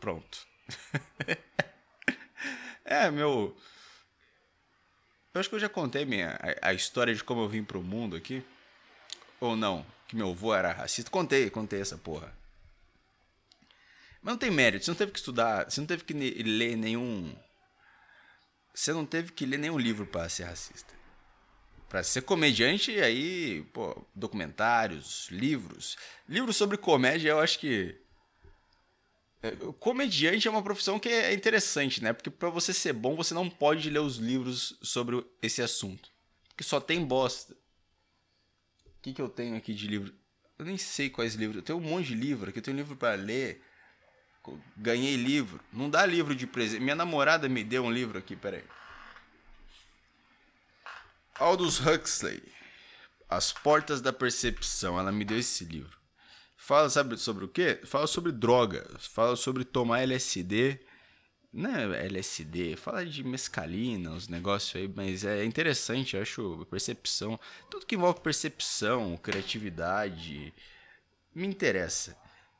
Pronto. 0.00 0.46
é, 2.84 3.10
meu. 3.10 3.54
Eu 5.32 5.40
acho 5.40 5.48
que 5.48 5.54
eu 5.54 5.60
já 5.60 5.68
contei 5.68 6.04
minha, 6.04 6.38
a, 6.62 6.68
a 6.68 6.74
história 6.74 7.14
de 7.14 7.22
como 7.22 7.42
eu 7.42 7.48
vim 7.48 7.62
pro 7.62 7.82
mundo 7.82 8.16
aqui. 8.16 8.42
Ou 9.40 9.54
não, 9.54 9.84
que 10.08 10.16
meu 10.16 10.30
avô 10.30 10.54
era 10.54 10.72
racista. 10.72 11.10
Contei, 11.10 11.50
contei 11.50 11.80
essa 11.80 11.98
porra. 11.98 12.32
Mas 14.24 14.32
não 14.32 14.38
tem 14.38 14.50
mérito, 14.50 14.86
você 14.86 14.90
não 14.90 14.96
teve 14.96 15.12
que 15.12 15.18
estudar, 15.18 15.70
você 15.70 15.80
não 15.80 15.86
teve 15.86 16.02
que 16.02 16.14
ler 16.14 16.76
nenhum. 16.76 17.36
Você 18.74 18.90
não 18.90 19.04
teve 19.04 19.30
que 19.32 19.44
ler 19.44 19.58
nenhum 19.58 19.78
livro 19.78 20.06
para 20.06 20.28
ser 20.30 20.44
racista. 20.44 20.94
Para 21.90 22.02
ser 22.02 22.22
comediante, 22.22 22.98
aí, 23.00 23.62
pô, 23.74 24.04
documentários, 24.14 25.28
livros. 25.30 25.96
Livros 26.26 26.56
sobre 26.56 26.78
comédia, 26.78 27.28
eu 27.28 27.38
acho 27.38 27.58
que 27.58 28.00
é, 29.42 29.50
comediante 29.78 30.48
é 30.48 30.50
uma 30.50 30.62
profissão 30.62 30.98
que 30.98 31.10
é 31.10 31.34
interessante, 31.34 32.02
né? 32.02 32.14
Porque 32.14 32.30
para 32.30 32.48
você 32.48 32.72
ser 32.72 32.94
bom, 32.94 33.14
você 33.14 33.34
não 33.34 33.50
pode 33.50 33.90
ler 33.90 33.98
os 33.98 34.16
livros 34.16 34.78
sobre 34.80 35.22
esse 35.42 35.60
assunto. 35.60 36.10
Porque 36.48 36.64
só 36.64 36.80
tem 36.80 37.04
bosta. 37.04 37.52
O 38.86 39.02
que, 39.02 39.12
que 39.12 39.20
eu 39.20 39.28
tenho 39.28 39.54
aqui 39.54 39.74
de 39.74 39.86
livro? 39.86 40.14
Eu 40.58 40.64
nem 40.64 40.78
sei 40.78 41.10
quais 41.10 41.34
livros. 41.34 41.58
Eu 41.58 41.62
tenho 41.62 41.78
um 41.78 41.82
monte 41.82 42.06
de 42.06 42.14
livro 42.14 42.48
aqui. 42.48 42.58
Eu 42.58 42.62
tenho 42.62 42.78
livro 42.78 42.96
para 42.96 43.14
ler. 43.16 43.62
Ganhei 44.76 45.16
livro. 45.16 45.60
Não 45.72 45.88
dá 45.88 46.04
livro 46.04 46.34
de 46.34 46.46
presente. 46.46 46.80
Minha 46.80 46.94
namorada 46.94 47.48
me 47.48 47.64
deu 47.64 47.84
um 47.84 47.90
livro 47.90 48.18
aqui, 48.18 48.36
peraí. 48.36 48.64
Aldous 51.34 51.80
Huxley. 51.80 52.42
As 53.28 53.52
Portas 53.52 54.00
da 54.00 54.12
Percepção. 54.12 54.98
Ela 54.98 55.12
me 55.12 55.24
deu 55.24 55.38
esse 55.38 55.64
livro. 55.64 55.98
Fala, 56.56 56.88
sabe 56.88 57.16
sobre 57.16 57.44
o 57.44 57.48
quê? 57.48 57.80
Fala 57.84 58.06
sobre 58.06 58.32
droga. 58.32 58.88
Fala 58.98 59.36
sobre 59.36 59.64
tomar 59.64 60.00
LSD. 60.00 60.80
Não 61.56 61.70
é 61.70 62.06
LSD, 62.06 62.74
fala 62.74 63.06
de 63.06 63.22
mescalina, 63.22 64.10
os 64.10 64.26
negócios 64.26 64.74
aí, 64.74 64.92
mas 64.92 65.24
é 65.24 65.44
interessante, 65.44 66.16
eu 66.16 66.22
acho 66.22 66.66
percepção. 66.68 67.38
Tudo 67.70 67.86
que 67.86 67.94
envolve 67.94 68.18
percepção, 68.20 69.16
criatividade, 69.16 70.52
me 71.32 71.46
interessa. 71.46 72.16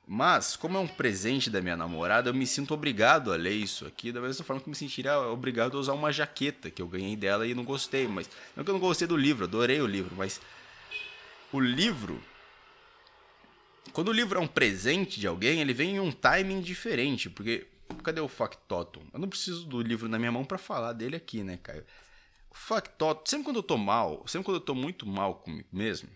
Mas, 0.06 0.54
como 0.54 0.76
é 0.76 0.80
um 0.80 0.86
presente 0.86 1.48
da 1.48 1.62
minha 1.62 1.76
namorada, 1.76 2.28
eu 2.28 2.34
me 2.34 2.46
sinto 2.46 2.74
obrigado 2.74 3.32
a 3.32 3.36
ler 3.36 3.54
isso 3.54 3.86
aqui, 3.86 4.12
da 4.12 4.20
mesma 4.20 4.44
forma 4.44 4.60
que 4.60 4.68
me 4.68 4.74
sentiria 4.74 5.18
obrigado 5.18 5.76
a 5.76 5.80
usar 5.80 5.94
uma 5.94 6.12
jaqueta 6.12 6.70
que 6.70 6.82
eu 6.82 6.86
ganhei 6.86 7.16
dela 7.16 7.46
e 7.46 7.54
não 7.54 7.64
gostei. 7.64 8.06
Mas 8.06 8.28
não 8.54 8.62
que 8.62 8.70
eu 8.70 8.74
não 8.74 8.80
gostei 8.80 9.08
do 9.08 9.16
livro, 9.16 9.44
adorei 9.44 9.80
o 9.80 9.86
livro, 9.86 10.14
mas 10.14 10.40
o 11.50 11.58
livro 11.58 12.20
quando 13.92 14.08
o 14.08 14.12
livro 14.12 14.38
é 14.38 14.42
um 14.42 14.46
presente 14.46 15.20
de 15.20 15.26
alguém, 15.26 15.60
ele 15.60 15.72
vem 15.72 15.96
em 15.96 16.00
um 16.00 16.10
timing 16.10 16.60
diferente, 16.60 17.30
porque 17.30 17.68
cadê 18.02 18.20
o 18.20 18.26
factotum? 18.26 19.02
Eu 19.12 19.20
não 19.20 19.28
preciso 19.28 19.64
do 19.66 19.80
livro 19.80 20.08
na 20.08 20.18
minha 20.18 20.32
mão 20.32 20.44
para 20.44 20.58
falar 20.58 20.92
dele 20.92 21.14
aqui, 21.14 21.44
né, 21.44 21.58
Caio? 21.62 21.84
O 22.50 22.54
factotum, 22.56 23.22
sempre 23.24 23.44
quando 23.44 23.56
eu 23.56 23.62
tô 23.62 23.76
mal, 23.76 24.24
sempre 24.26 24.46
quando 24.46 24.56
eu 24.56 24.60
tô 24.60 24.74
muito 24.74 25.06
mal 25.06 25.36
comigo 25.36 25.68
mesmo, 25.72 26.08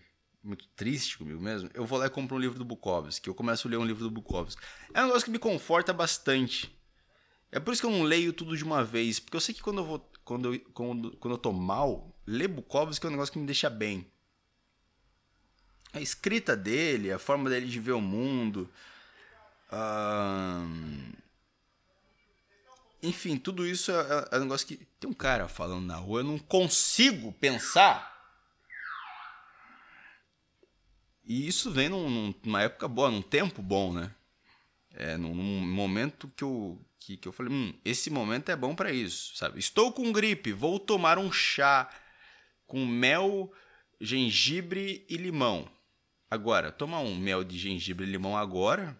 muito 0.43 0.67
triste 0.75 1.17
comigo 1.17 1.41
mesmo, 1.41 1.69
eu 1.73 1.85
vou 1.85 1.99
lá 1.99 2.05
e 2.05 2.09
compro 2.09 2.35
um 2.35 2.39
livro 2.39 2.57
do 2.57 2.65
Bukowski, 2.65 3.27
eu 3.27 3.35
começo 3.35 3.67
a 3.67 3.71
ler 3.71 3.77
um 3.77 3.85
livro 3.85 4.03
do 4.03 4.11
Bukowski. 4.11 4.61
É 4.93 5.01
um 5.01 5.07
negócio 5.07 5.25
que 5.25 5.31
me 5.31 5.39
conforta 5.39 5.91
bastante. 5.91 6.73
É 7.51 7.59
por 7.59 7.73
isso 7.73 7.81
que 7.81 7.87
eu 7.87 7.91
não 7.91 8.03
leio 8.03 8.31
tudo 8.31 8.55
de 8.55 8.63
uma 8.63 8.83
vez, 8.83 9.19
porque 9.19 9.35
eu 9.35 9.41
sei 9.41 9.53
que 9.53 9.61
quando 9.61 9.79
eu 9.79 9.85
vou 9.85 10.09
quando 10.23 10.53
eu, 10.53 10.59
quando, 10.73 11.17
quando 11.17 11.33
eu 11.33 11.37
tô 11.39 11.51
mal, 11.51 12.15
ler 12.25 12.47
Bukowski 12.47 13.05
é 13.05 13.09
um 13.09 13.13
negócio 13.13 13.33
que 13.33 13.39
me 13.39 13.47
deixa 13.47 13.67
bem. 13.69 14.05
A 15.91 15.99
escrita 15.99 16.55
dele, 16.55 17.11
a 17.11 17.17
forma 17.17 17.49
dele 17.49 17.65
de 17.65 17.79
ver 17.79 17.93
o 17.93 18.01
mundo, 18.01 18.69
enfim, 23.01 23.37
tudo 23.37 23.65
isso 23.65 23.91
é, 23.91 24.27
é 24.31 24.37
um 24.37 24.41
negócio 24.41 24.67
que 24.67 24.77
tem 24.99 25.09
um 25.09 25.13
cara 25.13 25.47
falando 25.47 25.85
na 25.85 25.95
rua, 25.95 26.19
eu 26.19 26.25
não 26.25 26.37
consigo 26.37 27.31
pensar 27.33 28.18
E 31.29 31.47
isso 31.47 31.69
vem 31.69 31.89
num, 31.89 32.33
numa 32.43 32.63
época 32.63 32.87
boa, 32.87 33.11
num 33.11 33.21
tempo 33.21 33.61
bom, 33.61 33.93
né? 33.93 34.11
É, 34.95 35.15
num, 35.15 35.35
num 35.35 35.61
momento 35.61 36.27
que 36.35 36.43
eu, 36.43 36.83
que, 36.99 37.15
que 37.17 37.27
eu 37.27 37.31
falei, 37.31 37.53
hum, 37.53 37.71
esse 37.85 38.09
momento 38.09 38.49
é 38.49 38.55
bom 38.55 38.73
para 38.73 38.91
isso, 38.91 39.37
sabe? 39.37 39.59
Estou 39.59 39.93
com 39.93 40.11
gripe, 40.11 40.51
vou 40.51 40.79
tomar 40.79 41.19
um 41.19 41.31
chá 41.31 41.87
com 42.65 42.83
mel, 42.83 43.53
gengibre 44.01 45.05
e 45.07 45.17
limão. 45.17 45.69
Agora, 46.31 46.71
tomar 46.71 47.01
um 47.01 47.15
mel 47.15 47.43
de 47.43 47.59
gengibre 47.59 48.07
e 48.07 48.11
limão 48.11 48.35
agora, 48.35 48.99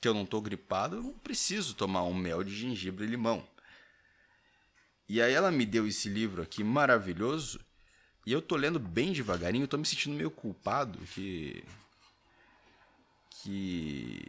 que 0.00 0.08
eu 0.08 0.14
não 0.14 0.24
tô 0.24 0.40
gripado, 0.40 0.96
eu 0.96 1.02
não 1.02 1.18
preciso 1.18 1.74
tomar 1.74 2.02
um 2.04 2.14
mel 2.14 2.42
de 2.42 2.56
gengibre 2.56 3.04
e 3.04 3.08
limão. 3.08 3.46
E 5.06 5.20
aí 5.20 5.34
ela 5.34 5.50
me 5.50 5.66
deu 5.66 5.86
esse 5.86 6.08
livro 6.08 6.40
aqui 6.40 6.64
maravilhoso, 6.64 7.60
e 8.28 8.32
eu 8.32 8.42
tô 8.42 8.56
lendo 8.56 8.78
bem 8.78 9.10
devagarinho, 9.10 9.64
eu 9.64 9.68
tô 9.68 9.78
me 9.78 9.86
sentindo 9.86 10.14
meio 10.14 10.30
culpado 10.30 10.98
que. 11.14 11.64
Que. 13.30 14.20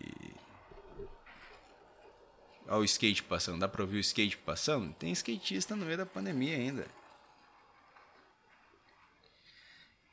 Olha 2.66 2.78
o 2.78 2.86
skate 2.86 3.24
passando, 3.24 3.60
dá 3.60 3.68
pra 3.68 3.82
ouvir 3.82 3.98
o 3.98 4.00
skate 4.00 4.38
passando? 4.38 4.94
Tem 4.94 5.12
skatista 5.12 5.76
no 5.76 5.86
meio 5.86 5.98
da 5.98 6.06
pandemia 6.06 6.56
ainda. 6.56 6.88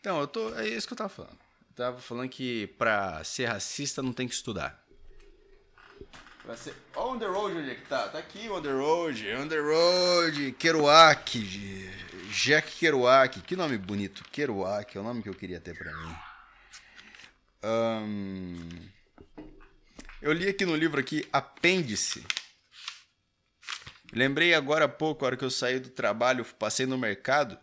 Então, 0.01 0.19
eu 0.19 0.27
tô. 0.27 0.53
É 0.57 0.67
isso 0.67 0.89
que 0.89 0.93
eu 0.93 0.99
tava 0.99 1.09
falando. 1.09 1.39
Eu 1.69 1.77
tava 1.77 2.01
falando 2.01 2.29
que 2.29 2.67
pra 2.77 3.23
ser 3.23 3.45
racista 3.47 4.03
não 4.03 4.13
tem 4.13 4.27
que 4.27 4.35
estudar. 4.35 4.85
Vai 6.47 6.57
ser. 6.57 6.75
On 6.95 7.19
the 7.19 7.27
road 7.27 7.57
onde 7.57 7.71
é 7.71 7.75
que 7.75 7.87
tá? 7.89 8.09
Tá 8.09 8.19
aqui 8.19 8.49
on 8.49 8.63
the 8.63 8.71
road, 8.71 9.35
on 9.35 9.49
the 9.49 9.59
road, 9.59 10.53
Kerouac, 10.53 11.39
Jack 12.31 12.71
Kerouac. 12.79 13.41
Que 13.41 13.57
nome 13.57 13.77
bonito, 13.77 14.23
Kerouac, 14.31 14.97
é 14.97 15.01
o 15.01 15.03
nome 15.03 15.25
que 15.25 15.29
eu 15.29 15.35
queria 15.35 15.61
ter 15.61 15.77
pra 15.77 15.93
mim. 15.93 16.17
Eu 20.23 20.33
li 20.33 20.49
aqui 20.49 20.65
no 20.65 20.77
livro 20.77 21.01
aqui 21.01 21.29
Apêndice. 21.33 22.25
Lembrei 24.13 24.55
agora 24.55 24.85
há 24.85 24.89
pouco, 24.89 25.25
a 25.25 25.27
hora 25.27 25.37
que 25.37 25.45
eu 25.45 25.51
saí 25.51 25.81
do 25.81 25.89
trabalho, 25.89 26.45
passei 26.45 26.87
no 26.87 26.97
mercado. 26.97 27.59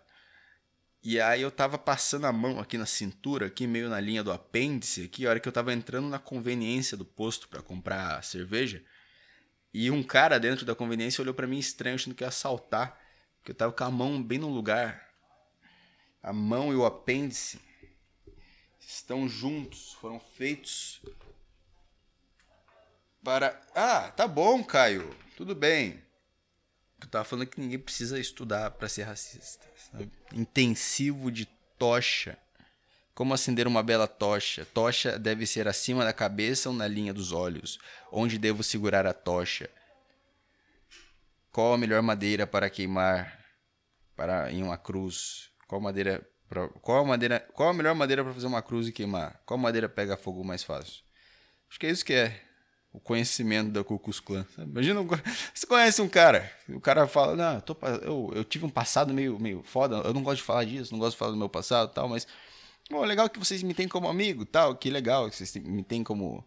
E 1.03 1.19
aí 1.19 1.41
eu 1.41 1.51
tava 1.51 1.77
passando 1.77 2.25
a 2.25 2.31
mão 2.31 2.59
aqui 2.59 2.77
na 2.77 2.85
cintura, 2.85 3.47
aqui 3.47 3.67
meio 3.67 3.89
na 3.89 3.99
linha 3.99 4.23
do 4.23 4.31
apêndice, 4.31 5.03
aqui, 5.03 5.27
a 5.27 5.31
hora 5.31 5.39
que 5.39 5.47
eu 5.47 5.51
tava 5.51 5.73
entrando 5.73 6.07
na 6.07 6.17
conveniência 6.17 6.95
do 6.95 7.03
posto 7.03 7.49
para 7.49 7.61
comprar 7.61 8.23
cerveja. 8.23 8.81
E 9.73 9.91
um 9.91 10.01
cara 10.01 10.39
dentro 10.39 10.65
da 10.65 10.73
conveniência 10.73 11.21
olhou 11.21 11.33
para 11.33 11.47
mim 11.47 11.59
estranho, 11.59 11.95
achando 11.95 12.15
que 12.15 12.23
ia 12.23 12.29
assaltar, 12.29 12.97
porque 13.37 13.51
eu 13.51 13.55
tava 13.55 13.73
com 13.73 13.83
a 13.83 13.91
mão 13.91 14.23
bem 14.23 14.37
no 14.37 14.47
lugar. 14.47 15.09
A 16.21 16.31
mão 16.31 16.71
e 16.71 16.75
o 16.75 16.85
apêndice 16.85 17.59
estão 18.79 19.27
juntos, 19.27 19.93
foram 19.99 20.21
feitos 20.37 21.01
para. 23.23 23.59
Ah, 23.73 24.11
tá 24.11 24.27
bom, 24.27 24.63
Caio. 24.63 25.13
Tudo 25.35 25.55
bem. 25.55 26.02
Eu 27.03 27.09
tava 27.09 27.25
falando 27.25 27.47
que 27.47 27.59
ninguém 27.59 27.77
precisa 27.77 28.17
estudar 28.17 28.71
para 28.71 28.87
ser 28.87 29.03
racista. 29.03 29.67
Sabe? 29.91 30.09
Intensivo 30.33 31.29
de 31.29 31.45
tocha. 31.77 32.37
Como 33.13 33.33
acender 33.33 33.67
uma 33.67 33.83
bela 33.83 34.07
tocha? 34.07 34.65
Tocha 34.73 35.19
deve 35.19 35.45
ser 35.45 35.67
acima 35.67 36.03
da 36.03 36.13
cabeça 36.13 36.69
ou 36.69 36.75
na 36.75 36.87
linha 36.87 37.13
dos 37.13 37.31
olhos? 37.31 37.77
Onde 38.11 38.39
devo 38.39 38.63
segurar 38.63 39.05
a 39.05 39.13
tocha? 39.13 39.69
Qual 41.51 41.73
a 41.73 41.77
melhor 41.77 42.01
madeira 42.01 42.47
para 42.47 42.69
queimar 42.69 43.37
para 44.15 44.51
em 44.51 44.63
uma 44.63 44.77
cruz? 44.77 45.51
Qual 45.67 45.79
madeira 45.79 46.27
pra, 46.49 46.67
qual 46.69 47.05
madeira 47.05 47.39
qual 47.53 47.69
a 47.69 47.73
melhor 47.73 47.93
madeira 47.93 48.23
para 48.23 48.33
fazer 48.33 48.47
uma 48.47 48.63
cruz 48.63 48.87
e 48.87 48.91
queimar? 48.91 49.39
Qual 49.45 49.57
madeira 49.57 49.87
pega 49.87 50.17
fogo 50.17 50.43
mais 50.43 50.63
fácil? 50.63 51.03
Acho 51.69 51.79
que 51.79 51.85
é 51.85 51.91
isso 51.91 52.05
que 52.05 52.13
é 52.13 52.41
o 52.93 52.99
conhecimento 52.99 53.71
da 53.71 53.83
Ku 53.83 53.97
Klux. 53.97 54.21
Imagina, 54.57 55.01
você 55.53 55.65
conhece 55.65 56.01
um 56.01 56.07
cara, 56.07 56.49
o 56.69 56.79
cara 56.79 57.07
fala, 57.07 57.35
não, 57.35 57.55
eu, 57.55 57.61
tô, 57.61 57.77
eu, 58.03 58.31
eu, 58.35 58.43
tive 58.43 58.65
um 58.65 58.69
passado 58.69 59.11
meio, 59.11 59.39
meio 59.39 59.63
foda, 59.63 59.97
eu 59.97 60.13
não 60.13 60.21
gosto 60.21 60.37
de 60.37 60.43
falar 60.43 60.63
disso, 60.63 60.93
não 60.93 60.99
gosto 60.99 61.13
de 61.13 61.17
falar 61.17 61.31
do 61.31 61.37
meu 61.37 61.49
passado 61.49 61.91
tal, 61.91 62.07
mas 62.07 62.27
bom, 62.91 63.03
legal 63.03 63.27
que 63.27 63.39
vocês 63.39 63.63
me 63.63 63.73
têm 63.73 63.87
como 63.87 64.07
amigo, 64.07 64.45
tal, 64.45 64.75
que 64.75 64.91
legal 64.91 65.27
que 65.29 65.35
vocês 65.35 65.55
me 65.55 65.83
têm 65.83 66.03
como 66.03 66.45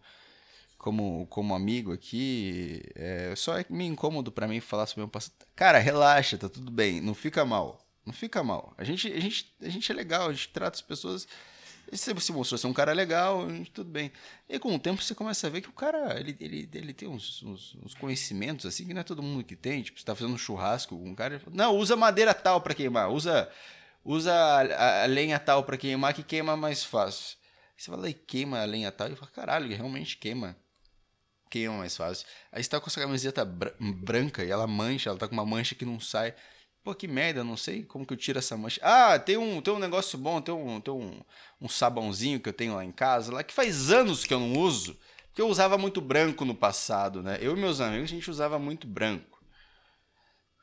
como, 0.77 1.25
como 1.27 1.53
amigo 1.53 1.91
aqui, 1.91 2.81
é, 2.95 3.33
só 3.35 3.57
é 3.57 3.65
meio 3.69 3.91
incômodo 3.91 4.31
para 4.31 4.47
mim 4.47 4.61
falar 4.61 4.85
sobre 4.85 5.01
o 5.01 5.05
meu 5.05 5.09
passado. 5.09 5.33
Cara, 5.53 5.79
relaxa, 5.79 6.37
tá 6.37 6.47
tudo 6.47 6.71
bem, 6.71 7.01
não 7.01 7.13
fica 7.13 7.43
mal, 7.43 7.85
não 8.05 8.13
fica 8.13 8.41
mal. 8.41 8.73
A 8.77 8.85
gente, 8.85 9.11
a 9.11 9.19
gente, 9.19 9.53
a 9.61 9.67
gente 9.67 9.91
é 9.91 9.95
legal, 9.95 10.29
a 10.29 10.33
gente 10.33 10.47
trata 10.49 10.77
as 10.77 10.81
pessoas 10.81 11.27
você 11.91 12.19
se 12.19 12.31
mostrou 12.31 12.57
ser 12.57 12.67
um 12.67 12.73
cara 12.73 12.91
legal, 12.93 13.47
tudo 13.73 13.89
bem. 13.89 14.11
E 14.49 14.59
com 14.59 14.75
o 14.75 14.79
tempo 14.79 15.01
você 15.01 15.15
começa 15.15 15.47
a 15.47 15.49
ver 15.49 15.61
que 15.61 15.69
o 15.69 15.73
cara, 15.73 16.19
ele, 16.19 16.35
ele, 16.39 16.69
ele 16.73 16.93
tem 16.93 17.07
uns, 17.07 17.41
uns, 17.43 17.75
uns 17.83 17.93
conhecimentos 17.93 18.65
assim 18.65 18.85
que 18.85 18.93
não 18.93 19.01
é 19.01 19.03
todo 19.03 19.23
mundo 19.23 19.43
que 19.43 19.55
tem. 19.55 19.81
Tipo, 19.81 19.99
você 19.99 20.05
tá 20.05 20.15
fazendo 20.15 20.33
um 20.33 20.37
churrasco 20.37 20.97
com 20.97 21.09
um 21.09 21.15
cara, 21.15 21.39
fala, 21.39 21.55
não, 21.55 21.75
usa 21.75 21.95
madeira 21.95 22.33
tal 22.33 22.61
para 22.61 22.73
queimar, 22.73 23.09
usa, 23.09 23.49
usa 24.03 24.33
a, 24.33 25.03
a 25.03 25.05
lenha 25.05 25.39
tal 25.39 25.63
para 25.63 25.77
queimar 25.77 26.13
que 26.13 26.23
queima 26.23 26.57
mais 26.57 26.83
fácil. 26.83 27.37
Você 27.77 27.91
fala 27.91 28.09
e 28.09 28.13
queima 28.13 28.59
a 28.59 28.65
lenha 28.65 28.91
tal, 28.91 29.11
e 29.11 29.15
fala, 29.15 29.31
caralho, 29.31 29.67
realmente 29.75 30.17
queima. 30.17 30.57
Queima 31.49 31.77
mais 31.77 31.95
fácil. 31.95 32.27
Aí 32.51 32.61
você 32.61 32.69
tá 32.69 32.79
com 32.79 32.87
essa 32.87 32.99
camiseta 32.99 33.45
branca 33.45 34.43
e 34.43 34.49
ela 34.49 34.67
mancha, 34.67 35.09
ela 35.09 35.19
tá 35.19 35.27
com 35.27 35.33
uma 35.33 35.45
mancha 35.45 35.75
que 35.75 35.85
não 35.85 35.99
sai. 35.99 36.33
Pô, 36.87 36.95
que 36.95 37.05
merda, 37.05 37.43
não 37.43 37.57
sei 37.57 37.83
como 37.83 38.05
que 38.05 38.13
eu 38.13 38.17
tiro 38.17 38.39
essa 38.39 38.55
mancha. 38.55 38.79
Ah, 38.81 39.19
tem 39.19 39.35
um, 39.35 39.61
tem 39.61 39.73
um 39.73 39.77
negócio 39.77 40.17
bom, 40.17 40.39
tem, 40.39 40.55
um, 40.55 40.79
tem 40.79 40.93
um, 40.93 41.19
um 41.59 41.67
sabãozinho 41.67 42.39
que 42.39 42.47
eu 42.47 42.53
tenho 42.53 42.75
lá 42.75 42.85
em 42.85 42.93
casa, 42.93 43.29
lá 43.29 43.43
que 43.43 43.53
faz 43.53 43.91
anos 43.91 44.23
que 44.23 44.33
eu 44.33 44.39
não 44.39 44.53
uso, 44.53 44.97
porque 45.25 45.41
eu 45.41 45.49
usava 45.49 45.77
muito 45.77 45.99
branco 45.99 46.45
no 46.45 46.55
passado, 46.55 47.21
né? 47.21 47.39
Eu 47.41 47.57
e 47.57 47.59
meus 47.59 47.81
amigos, 47.81 48.05
a 48.05 48.13
gente 48.15 48.31
usava 48.31 48.57
muito 48.57 48.87
branco. 48.87 49.43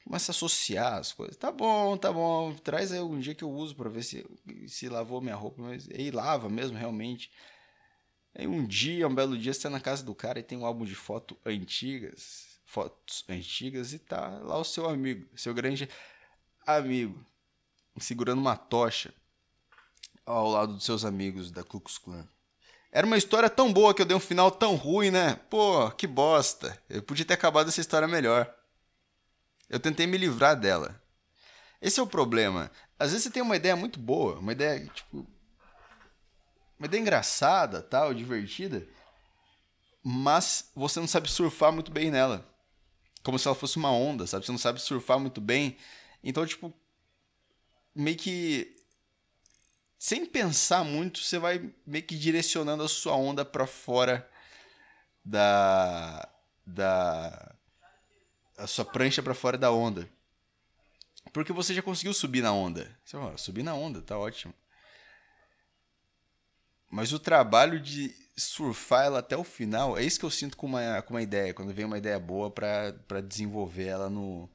Começa 0.03 0.33
a 0.33 0.35
associar 0.35 0.95
as 0.95 1.13
coisas. 1.13 1.37
Tá 1.37 1.53
bom, 1.53 1.95
tá 1.99 2.11
bom. 2.11 2.55
Traz 2.55 2.91
aí 2.91 3.01
algum 3.01 3.21
dia 3.21 3.35
que 3.35 3.45
eu 3.45 3.51
uso 3.51 3.77
para 3.77 3.91
ver 3.91 4.03
se, 4.03 4.25
se 4.67 4.89
lavou 4.89 5.21
minha 5.21 5.37
roupa. 5.37 5.61
Mas 5.61 5.87
aí 5.91 6.11
lava 6.11 6.49
mesmo, 6.49 6.79
realmente. 6.79 7.31
Aí 8.35 8.47
um 8.47 8.67
dia, 8.67 9.07
um 9.07 9.15
belo 9.15 9.37
dia, 9.37 9.53
você 9.53 9.61
tá 9.61 9.69
na 9.69 9.79
casa 9.79 10.03
do 10.03 10.15
cara 10.15 10.39
e 10.39 10.43
tem 10.43 10.57
um 10.57 10.65
álbum 10.65 10.87
de 10.87 10.95
fotos 10.95 11.37
antigas. 11.45 12.55
Fotos 12.65 13.27
antigas 13.29 13.93
e 13.93 13.99
tá 13.99 14.41
lá 14.43 14.57
o 14.59 14.65
seu 14.65 14.89
amigo, 14.89 15.29
seu 15.37 15.53
grande 15.53 15.87
amigo, 16.67 17.25
segurando 17.99 18.41
uma 18.41 18.57
tocha 18.57 19.13
ao 20.27 20.49
lado 20.49 20.75
dos 20.75 20.85
seus 20.85 21.05
amigos 21.05 21.51
da 21.51 21.63
Ku 21.63 21.81
Klux 21.81 21.99
Klan. 21.99 22.27
Era 22.91 23.07
uma 23.07 23.19
história 23.19 23.51
tão 23.51 23.73
boa 23.73 23.93
que 23.93 24.01
eu 24.01 24.07
dei 24.07 24.17
um 24.17 24.21
final 24.21 24.51
tão 24.51 24.77
ruim, 24.77 25.11
né? 25.11 25.35
Pô, 25.51 25.91
que 25.91 26.07
bosta. 26.07 26.81
Eu 26.89 27.03
podia 27.03 27.25
ter 27.25 27.35
acabado 27.35 27.69
essa 27.69 27.81
história 27.81 28.07
melhor. 28.07 28.53
Eu 29.69 29.81
tentei 29.81 30.07
me 30.07 30.17
livrar 30.17 30.59
dela. 30.59 31.01
Esse 31.83 31.99
é 31.99 32.03
o 32.03 32.07
problema. 32.07 32.71
Às 32.99 33.11
vezes 33.11 33.25
você 33.25 33.31
tem 33.31 33.43
uma 33.43 33.57
ideia 33.57 33.75
muito 33.75 33.99
boa, 33.99 34.39
uma 34.39 34.53
ideia, 34.53 34.87
tipo, 34.87 35.27
uma 36.79 36.87
ideia 36.87 37.01
engraçada, 37.01 37.83
tal, 37.83 38.15
divertida, 38.15 38.87
mas 40.03 40.71
você 40.75 41.01
não 41.01 41.09
sabe 41.09 41.31
surfar 41.31 41.73
muito 41.73 41.91
bem 41.91 42.11
nela. 42.11 42.49
Como 43.23 43.39
se 43.39 43.49
ela 43.49 43.55
fosse 43.55 43.77
uma 43.77 43.91
onda, 43.91 44.27
sabe? 44.27 44.47
Você 44.47 44.53
não 44.53 44.59
sabe 44.59 44.81
surfar 44.81 45.19
muito 45.19 45.41
bem 45.41 45.77
então, 46.25 46.47
tipo, 46.47 46.73
meio 47.95 48.17
que 48.17 48.75
sem 49.99 50.27
pensar 50.27 50.85
muito, 50.85 51.21
você 51.21 51.39
vai 51.39 51.71
meio 51.87 52.05
que 52.05 52.17
direcionando 52.17 52.83
a 52.83 52.89
sua 52.89 53.15
onda 53.15 53.45
para 53.45 53.67
fora 53.67 54.29
da 55.25 56.29
da 56.67 57.55
a 58.57 58.67
sua 58.67 58.85
prancha 58.85 59.23
para 59.23 59.35
fora 59.35 59.59
da 59.59 59.71
onda. 59.71 60.09
Porque 61.33 61.53
você 61.53 61.75
já 61.75 61.83
conseguiu 61.83 62.15
subir 62.15 62.43
na 62.43 62.53
onda. 62.53 62.91
Você 63.05 63.17
fala, 63.17 63.37
subir 63.37 63.63
na 63.63 63.75
onda, 63.75 64.01
tá 64.01 64.19
ótimo. 64.19 64.55
Mas 66.91 67.13
o 67.13 67.19
trabalho 67.19 67.81
de 67.81 68.15
surfar 68.37 69.07
ela 69.07 69.19
até 69.19 69.37
o 69.37 69.45
final, 69.45 69.97
é 69.99 70.03
isso 70.05 70.19
que 70.19 70.25
eu 70.25 70.31
sinto 70.31 70.57
com 70.57 70.67
uma, 70.67 71.03
com 71.03 71.15
uma 71.15 71.23
ideia, 71.23 71.55
quando 71.55 71.73
vem 71.73 71.85
uma 71.85 71.99
ideia 71.99 72.19
boa 72.19 72.51
para 72.51 73.21
desenvolver 73.21 73.87
ela 73.87 74.11
no, 74.11 74.49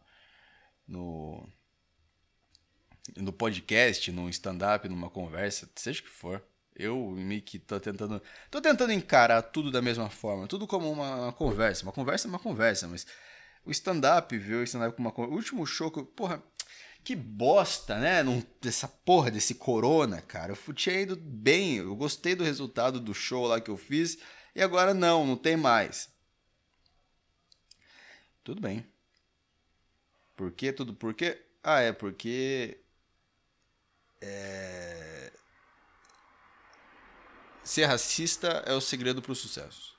no, 0.88 1.50
no 3.18 3.32
podcast, 3.34 4.12
num 4.12 4.30
stand-up, 4.30 4.88
numa 4.90 5.10
conversa, 5.10 5.70
seja 5.76 6.02
o 6.02 6.04
que 6.04 6.10
for. 6.10 6.44
Eu 6.76 7.12
meio 7.12 7.42
que 7.42 7.60
tô 7.60 7.80
tentando. 7.80 8.22
tô 8.50 8.62
tentando 8.62 8.94
encarar 8.94 9.42
tudo 9.42 9.70
da 9.72 9.82
mesma 9.82 10.10
forma, 10.10 10.48
tudo 10.48 10.66
como 10.66 10.90
uma, 10.92 11.34
conversa. 11.34 11.84
Uma 11.84 11.92
conversa 11.92 12.28
é 12.28 12.30
uma 12.30 12.40
conversa, 12.40 12.88
mas 12.88 13.06
o 13.66 13.72
stand-up, 13.72 14.38
viu? 14.38 14.60
O 14.60 14.64
stand-up 14.64 14.96
com 14.96 15.02
uma. 15.02 15.14
O 15.30 15.34
último 15.34 15.66
show 15.66 15.92
que. 15.92 16.00
eu- 16.00 16.06
Porra, 16.06 16.42
que 17.04 17.16
bosta, 17.16 17.98
né? 18.00 18.24
Não, 18.24 18.44
dessa 18.62 18.88
porra 18.88 19.30
desse 19.32 19.56
corona, 19.56 20.22
cara. 20.22 20.54
Eu 20.68 20.74
tinha 20.74 21.02
ido 21.02 21.16
bem, 21.16 21.78
eu 21.78 21.96
gostei 21.96 22.36
do 22.36 22.44
resultado 22.44 23.00
do 23.00 23.14
show 23.14 23.46
lá 23.48 23.60
que 23.60 23.70
eu 23.72 23.78
fiz. 23.78 24.18
E 24.56 24.62
agora 24.62 24.94
não, 24.94 25.26
não 25.26 25.36
tem 25.36 25.58
mais. 25.58 26.10
Tudo 28.44 28.62
bem. 28.62 28.86
Por 30.36 30.52
quê? 30.52 30.72
Tudo 30.72 30.94
por 30.94 31.14
quê? 31.14 31.46
Ah, 31.64 31.82
é 31.82 31.92
porque. 31.92 32.79
É... 34.22 35.32
Ser 37.64 37.86
racista 37.86 38.64
é 38.66 38.74
o 38.74 38.82
segredo 38.82 39.22
pro 39.22 39.36
sucesso. 39.36 39.96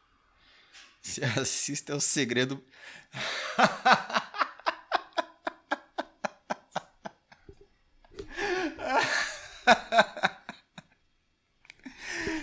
Ser 1.03 1.25
racista 1.25 1.93
é 1.93 1.95
o 1.95 2.01
segredo. 2.01 2.63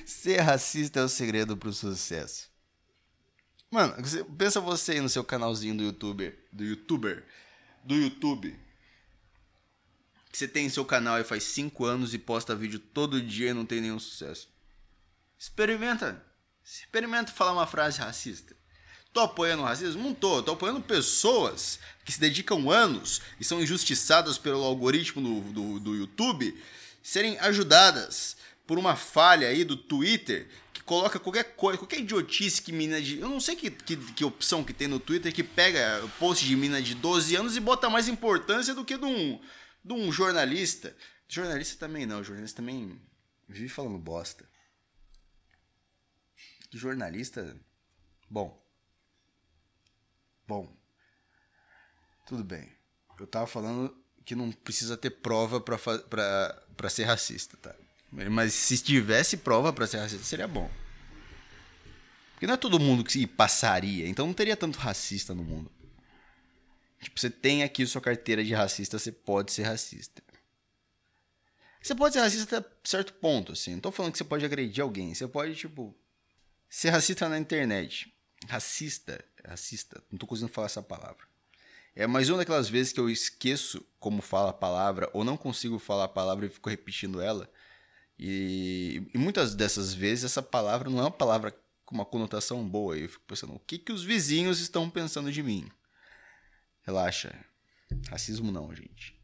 Ser 0.05 0.39
racista 0.41 1.01
é 1.01 1.03
o 1.03 1.09
segredo 1.09 1.55
pro 1.57 1.71
sucesso. 1.73 2.49
Mano, 3.69 3.95
pensa 4.37 4.61
você 4.61 4.93
aí 4.93 5.01
no 5.01 5.09
seu 5.09 5.23
canalzinho 5.23 5.75
do 5.75 5.83
youtuber, 5.83 6.37
do 6.51 6.63
youtuber, 6.63 7.25
do 7.83 7.95
YouTube. 7.95 8.57
Que 10.38 10.41
você 10.41 10.47
tem 10.47 10.69
seu 10.69 10.86
canal 10.86 11.15
aí 11.15 11.23
faz 11.23 11.45
5 11.45 11.84
anos 11.84 12.13
e 12.13 12.19
posta 12.19 12.56
vídeo 12.56 12.78
todo 12.78 13.19
dia 13.19 13.50
e 13.50 13.54
não 13.56 13.65
tem 13.65 13.82
nenhum 13.82 13.97
sucesso. 13.97 14.47
Experimenta. 15.36 16.23
Experimenta 16.63 17.32
falar 17.32 17.54
uma 17.54 17.65
frase 17.65 17.97
racista. 17.97 18.56
Tô 19.12 19.21
apoiando 19.21 19.63
o 19.63 19.65
racismo? 19.65 20.04
Não 20.04 20.13
tô. 20.13 20.43
Tô 20.43 20.52
apoiando 20.52 20.80
pessoas 20.80 21.80
que 22.06 22.12
se 22.12 22.19
dedicam 22.19 22.69
anos 22.69 23.19
e 23.39 23.43
são 23.43 23.60
injustiçadas 23.60 24.38
pelo 24.38 24.63
algoritmo 24.63 25.23
do, 25.23 25.52
do, 25.52 25.80
do 25.80 25.95
YouTube 25.95 26.56
serem 27.02 27.39
ajudadas 27.39 28.38
por 28.67 28.78
uma 28.78 28.95
falha 28.95 29.47
aí 29.47 29.63
do 29.63 29.76
Twitter 29.76 30.47
que 30.71 30.84
coloca 30.84 31.17
qualquer 31.17 31.56
coisa, 31.56 31.80
qualquer 31.80 32.02
idiotice 32.02 32.62
que 32.62 32.71
mina 32.71 33.02
de. 33.02 33.19
Eu 33.19 33.30
não 33.30 33.39
sei 33.39 33.56
que, 33.56 33.71
que, 33.71 33.97
que 33.97 34.23
opção 34.23 34.63
que 34.63 34.71
tem 34.71 34.88
no 34.88 35.00
Twitter 35.00 35.34
que 35.34 35.43
pega 35.43 36.08
post 36.19 36.45
de 36.45 36.56
mina 36.56 36.80
de 36.80 36.93
12 36.93 37.36
anos 37.36 37.56
e 37.56 37.60
bota 37.60 37.89
mais 37.89 38.08
importância 38.08 38.76
do 38.76 38.86
que 38.86 39.00
de 39.00 39.06
um, 39.06 39.39
de 39.88 39.93
um 39.93 40.12
jornalista. 40.12 40.95
Jornalista 41.30 41.88
também 41.88 42.06
não, 42.06 42.23
jornalista 42.23 42.58
também 42.58 43.02
vive 43.47 43.69
falando 43.69 43.97
bosta. 43.97 44.47
Jornalista. 46.71 47.56
Bom. 48.30 48.62
Bom. 50.45 50.76
Tudo 52.26 52.43
bem. 52.43 52.69
Eu 53.17 53.26
tava 53.26 53.47
falando 53.47 53.95
que 54.26 54.36
não 54.36 54.52
precisa 54.52 54.97
ter 54.97 55.10
prova 55.10 55.62
pra, 55.62 55.78
pra, 55.78 56.63
pra 56.76 56.89
ser 56.89 57.06
racista, 57.06 57.56
tá? 57.58 57.73
Mas 58.12 58.54
se 58.54 58.78
tivesse 58.78 59.38
prova 59.38 59.71
pra 59.71 59.88
ser 59.88 60.00
racista, 60.00 60.23
seria 60.23 60.47
bom. 60.47 60.69
Porque 62.34 62.45
não 62.45 62.54
é 62.54 62.58
todo 62.58 62.80
mundo 62.80 63.04
que 63.04 63.26
passaria, 63.26 64.08
então 64.08 64.28
não 64.28 64.34
teria 64.34 64.56
tanto 64.56 64.78
racista 64.78 65.34
no 65.34 65.43
mundo. 65.43 65.71
Tipo, 67.01 67.19
você 67.19 67.29
tem 67.29 67.63
aqui 67.63 67.86
sua 67.86 68.01
carteira 68.01 68.43
de 68.43 68.53
racista, 68.53 68.97
você 68.97 69.12
pode 69.12 69.51
ser 69.51 69.63
racista. 69.63 70.23
Você 71.81 71.95
pode 71.95 72.13
ser 72.13 72.19
racista 72.21 72.57
até 72.57 72.69
certo 72.83 73.13
ponto, 73.13 73.53
assim. 73.53 73.73
Não 73.73 73.79
tô 73.79 73.91
falando 73.91 74.12
que 74.12 74.17
você 74.17 74.23
pode 74.23 74.43
agredir 74.43 74.83
alguém. 74.83 75.13
Você 75.13 75.27
pode, 75.27 75.55
tipo, 75.55 75.95
ser 76.69 76.89
racista 76.89 77.29
na 77.29 77.38
internet. 77.38 78.13
Racista, 78.47 79.23
racista, 79.45 80.03
não 80.12 80.17
tô 80.17 80.27
conseguindo 80.27 80.51
falar 80.51 80.67
essa 80.67 80.83
palavra. 80.83 81.25
É 81.95 82.05
mais 82.05 82.29
uma 82.29 82.38
daquelas 82.38 82.69
vezes 82.69 82.93
que 82.93 82.99
eu 82.99 83.10
esqueço 83.10 83.83
como 83.99 84.21
fala 84.21 84.51
a 84.51 84.53
palavra, 84.53 85.10
ou 85.13 85.23
não 85.23 85.36
consigo 85.36 85.79
falar 85.79 86.03
a 86.03 86.10
palavra 86.10 86.45
e 86.45 86.49
fico 86.49 86.69
repetindo 86.69 87.21
ela. 87.21 87.49
E, 88.19 89.01
e 89.13 89.17
muitas 89.17 89.55
dessas 89.55 89.93
vezes 89.93 90.25
essa 90.25 90.43
palavra 90.43 90.89
não 90.89 90.99
é 90.99 91.03
uma 91.03 91.12
palavra 91.12 91.55
com 91.86 91.95
uma 91.95 92.05
conotação 92.05 92.67
boa. 92.67 92.97
E 92.97 93.03
eu 93.03 93.10
fico 93.10 93.23
pensando, 93.25 93.55
o 93.55 93.60
que, 93.60 93.79
que 93.79 93.91
os 93.91 94.03
vizinhos 94.03 94.60
estão 94.60 94.89
pensando 94.89 95.31
de 95.31 95.41
mim? 95.41 95.67
Relaxa. 96.88 97.45
Racismo 98.10 98.50
não, 98.50 98.73
gente. 98.73 99.19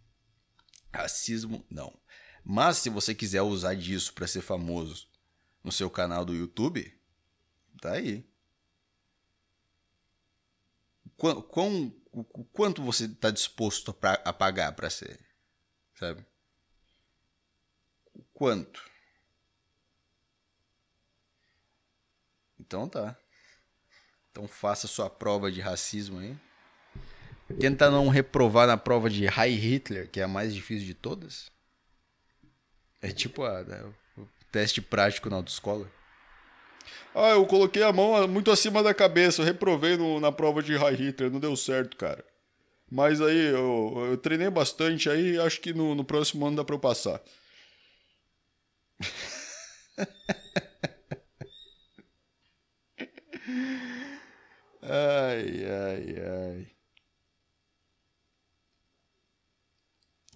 Racismo 0.93 1.65
não. 1.69 1.97
Mas 2.43 2.78
se 2.78 2.89
você 2.89 3.15
quiser 3.15 3.41
usar 3.41 3.73
disso 3.73 4.13
pra 4.13 4.28
ser 4.28 4.41
famoso 4.41 5.08
no 5.63 5.71
seu 5.71 5.89
canal 5.89 6.26
do 6.26 6.36
YouTube, 6.36 6.93
tá 7.82 7.93
aí. 7.93 8.28
Quão, 11.15 11.41
quão- 11.41 11.95
o- 12.12 12.43
quanto 12.43 12.84
você 12.84 13.08
tá 13.08 13.32
disposto 13.32 13.93
pra- 13.93 14.21
a 14.26 14.34
pagar 14.34 14.73
pra 14.73 14.89
ser? 14.89 15.26
Sabe? 15.95 16.26
O 18.13 18.23
quanto? 18.34 18.91
Então 22.60 22.89
tá. 22.89 23.17
Então 24.32 24.47
faça 24.49 24.86
sua 24.88 25.10
prova 25.10 25.49
de 25.49 25.62
racismo 25.62 26.19
aí. 26.19 26.38
Tenta 27.59 27.89
não 27.89 28.09
reprovar 28.09 28.67
na 28.67 28.77
prova 28.77 29.09
de 29.09 29.25
High 29.25 29.55
Hitler, 29.55 30.09
que 30.09 30.19
é 30.19 30.23
a 30.23 30.27
mais 30.27 30.53
difícil 30.53 30.85
de 30.85 30.93
todas. 30.93 31.51
É 33.01 33.11
tipo 33.11 33.43
a, 33.43 33.63
né, 33.63 33.83
o 34.17 34.25
teste 34.51 34.81
prático 34.81 35.29
na 35.29 35.37
autoescola. 35.37 35.89
Ah, 37.13 37.29
eu 37.31 37.45
coloquei 37.45 37.83
a 37.83 37.93
mão 37.93 38.27
muito 38.27 38.49
acima 38.51 38.81
da 38.81 38.93
cabeça, 38.93 39.41
eu 39.41 39.45
reprovei 39.45 39.97
no- 39.97 40.19
na 40.19 40.31
prova 40.31 40.61
de 40.63 40.75
High 40.75 40.95
Hitler, 40.95 41.31
não 41.31 41.39
deu 41.39 41.55
certo, 41.55 41.95
cara. 41.97 42.23
Mas 42.91 43.21
aí 43.21 43.47
eu, 43.53 43.93
eu 44.11 44.17
treinei 44.17 44.49
bastante 44.49 45.09
aí, 45.09 45.39
acho 45.39 45.61
que 45.61 45.73
no, 45.73 45.95
no 45.95 46.05
próximo 46.05 46.45
ano 46.47 46.57
dá 46.57 46.65
pra 46.65 46.75
eu 46.75 46.79
passar. 46.79 47.21
ai, 54.81 55.65
ai, 55.65 56.15
ai. 56.19 56.72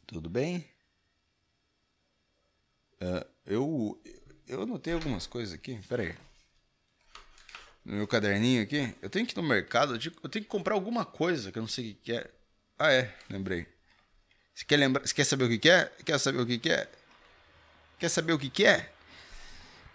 Tudo 0.08 0.30
bem? 0.30 0.65
Ah, 3.02 3.26
eu, 3.46 4.02
eu 4.48 4.62
anotei 4.63 4.93
algumas 4.93 5.28
coisas 5.28 5.54
aqui. 5.54 5.80
Pera 5.88 6.04
aí. 6.04 6.15
No 7.86 7.96
meu 7.98 8.08
caderninho 8.08 8.63
aqui. 8.63 8.96
Eu 9.02 9.10
tenho 9.10 9.26
que 9.26 9.34
ir 9.34 9.41
no 9.41 9.48
mercado. 9.48 9.93
Eu 9.96 10.30
tenho- 10.30 10.43
que 10.46 10.50
comprar 10.50 10.76
alguma 10.76 11.06
coisa 11.06 11.52
que 11.52 11.58
eu 11.60 11.62
não 11.62 11.67
sei 11.67 11.91
o 11.91 11.96
que 11.96 12.13
é. 12.13 12.32
Ah, 12.80 12.91
é. 12.91 13.15
Lembrei. 13.30 13.67
Você 14.54 14.65
quer, 14.65 14.78
lembrar, 14.78 15.06
você 15.06 15.13
quer 15.13 15.24
saber 15.26 15.43
o 15.46 15.60
que 15.60 15.70
é? 15.70 15.86
Quer 16.04 16.17
saber 16.20 16.39
o 16.39 16.46
que 16.46 16.70
é? 16.72 16.89
Quer 18.00 18.10
saber 18.10 18.34
o 18.34 18.39
que 18.39 18.65
é? 18.65 18.91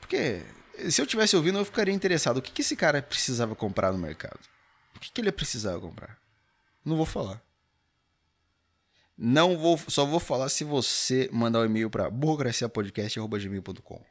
Porque 0.00 0.42
se 0.90 1.00
eu 1.00 1.06
tivesse 1.06 1.34
ouvindo, 1.36 1.58
eu 1.58 1.64
ficaria 1.64 1.92
interessado. 1.94 2.36
O 2.36 2.42
que, 2.42 2.60
esse 2.62 2.76
cara 2.76 3.02
precisava 3.02 3.56
comprar 3.56 3.92
no 3.92 3.98
mercado? 3.98 4.38
O 4.94 5.00
que 5.00 5.20
ele 5.20 5.32
precisava 5.32 5.80
comprar? 5.80 6.18
Não 6.84 6.96
vou 6.96 7.06
falar. 7.06 7.42
Não 9.16 9.56
vou, 9.58 9.76
só 9.88 10.04
vou 10.04 10.18
falar 10.20 10.48
se 10.48 10.64
você 10.64 11.28
mandar 11.32 11.60
um 11.60 11.64
e-mail 11.66 11.90
para 11.90 12.10
burocraciapodcast.gmail.com. 12.10 14.04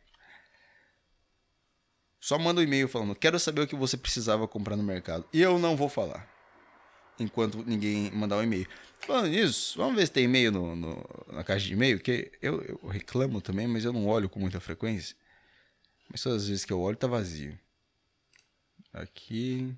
Só 2.19 2.37
manda 2.37 2.61
um 2.61 2.63
e-mail 2.63 2.87
falando, 2.87 3.15
quero 3.15 3.39
saber 3.39 3.61
o 3.61 3.67
que 3.67 3.75
você 3.75 3.97
precisava 3.97 4.47
comprar 4.47 4.75
no 4.75 4.83
mercado. 4.83 5.25
E 5.33 5.41
eu 5.41 5.57
não 5.57 5.75
vou 5.75 5.89
falar. 5.89 6.29
Enquanto 7.19 7.63
ninguém 7.65 8.11
mandar 8.11 8.37
um 8.37 8.43
e-mail. 8.43 8.67
Falando 8.99 9.29
nisso, 9.29 9.77
vamos 9.77 9.95
ver 9.95 10.05
se 10.05 10.11
tem 10.11 10.25
e-mail 10.25 10.51
no, 10.51 10.75
no- 10.75 11.25
na 11.31 11.43
caixa 11.43 11.65
de 11.65 11.73
e-mail, 11.73 11.99
que 11.99 12.31
eu, 12.41 12.61
eu 12.61 12.87
reclamo 12.87 13.41
também, 13.41 13.67
mas 13.67 13.83
eu 13.83 13.91
não 13.91 14.05
olho 14.07 14.29
com 14.29 14.39
muita 14.39 14.59
frequência. 14.59 15.15
Mas 16.09 16.21
todas 16.21 16.43
as 16.43 16.47
vezes 16.47 16.63
que 16.65 16.71
eu 16.73 16.79
olho, 16.79 16.95
tá 16.95 17.07
vazio. 17.07 17.57
Aqui. 18.93 19.73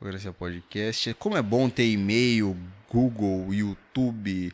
Burocracia 0.00 0.32
Podcast. 0.32 1.12
Como 1.14 1.36
é 1.36 1.42
bom 1.42 1.68
ter 1.68 1.86
e-mail, 1.86 2.56
Google, 2.90 3.52
YouTube, 3.52 4.50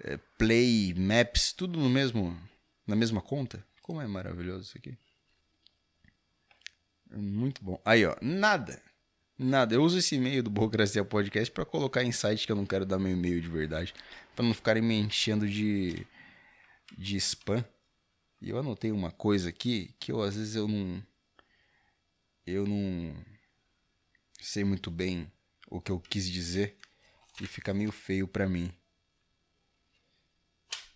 eh, 0.00 0.18
Play, 0.36 0.92
Maps, 0.94 1.54
tudo 1.54 1.80
no 1.80 1.88
mesmo, 1.88 2.38
na 2.86 2.94
mesma 2.94 3.22
conta. 3.22 3.64
Como 3.80 4.02
é 4.02 4.06
maravilhoso 4.06 4.64
isso 4.64 4.76
aqui. 4.76 4.94
É 7.10 7.16
Muito 7.16 7.64
bom. 7.64 7.80
Aí, 7.82 8.04
ó, 8.04 8.14
nada. 8.20 8.82
Nada. 9.38 9.74
Eu 9.74 9.82
uso 9.82 9.96
esse 9.96 10.16
e-mail 10.16 10.42
do 10.42 10.50
Burocracia 10.50 11.02
Podcast 11.02 11.50
pra 11.50 11.64
colocar 11.64 12.04
em 12.04 12.12
site 12.12 12.44
que 12.44 12.52
eu 12.52 12.56
não 12.56 12.66
quero 12.66 12.84
dar 12.84 12.98
meu 12.98 13.12
e-mail 13.12 13.40
de 13.40 13.48
verdade. 13.48 13.94
Pra 14.36 14.44
não 14.44 14.52
ficarem 14.52 14.82
me 14.82 14.96
enchendo 14.96 15.48
de, 15.48 16.06
de 16.98 17.16
spam. 17.16 17.64
E 18.42 18.50
eu 18.50 18.58
anotei 18.58 18.92
uma 18.92 19.10
coisa 19.10 19.48
aqui 19.48 19.94
que 19.98 20.12
eu 20.12 20.20
às 20.20 20.36
vezes 20.36 20.56
eu 20.56 20.68
não. 20.68 21.02
Eu 22.46 22.66
não 22.66 23.14
sei 24.38 24.64
muito 24.64 24.90
bem 24.90 25.30
o 25.68 25.80
que 25.80 25.90
eu 25.90 26.00
quis 26.00 26.28
dizer 26.28 26.76
e 27.40 27.46
fica 27.46 27.74
meio 27.74 27.92
feio 27.92 28.26
para 28.26 28.48
mim. 28.48 28.72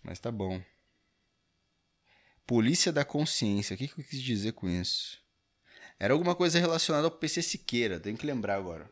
Mas 0.03 0.19
tá 0.19 0.31
bom. 0.31 0.61
Polícia 2.45 2.91
da 2.91 3.05
consciência. 3.05 3.73
O 3.73 3.77
que, 3.77 3.87
que 3.87 4.01
eu 4.01 4.05
quis 4.05 4.21
dizer 4.21 4.53
com 4.53 4.67
isso? 4.69 5.21
Era 5.97 6.13
alguma 6.13 6.35
coisa 6.35 6.59
relacionada 6.59 7.07
ao 7.07 7.11
PC 7.11 7.41
Siqueira, 7.41 7.99
tenho 7.99 8.17
que 8.17 8.25
lembrar 8.25 8.57
agora. 8.57 8.91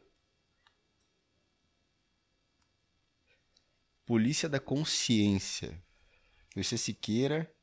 Polícia 4.06 4.48
da 4.48 4.60
consciência. 4.60 5.82
PC 6.54 6.78
Siqueira. 6.78 7.54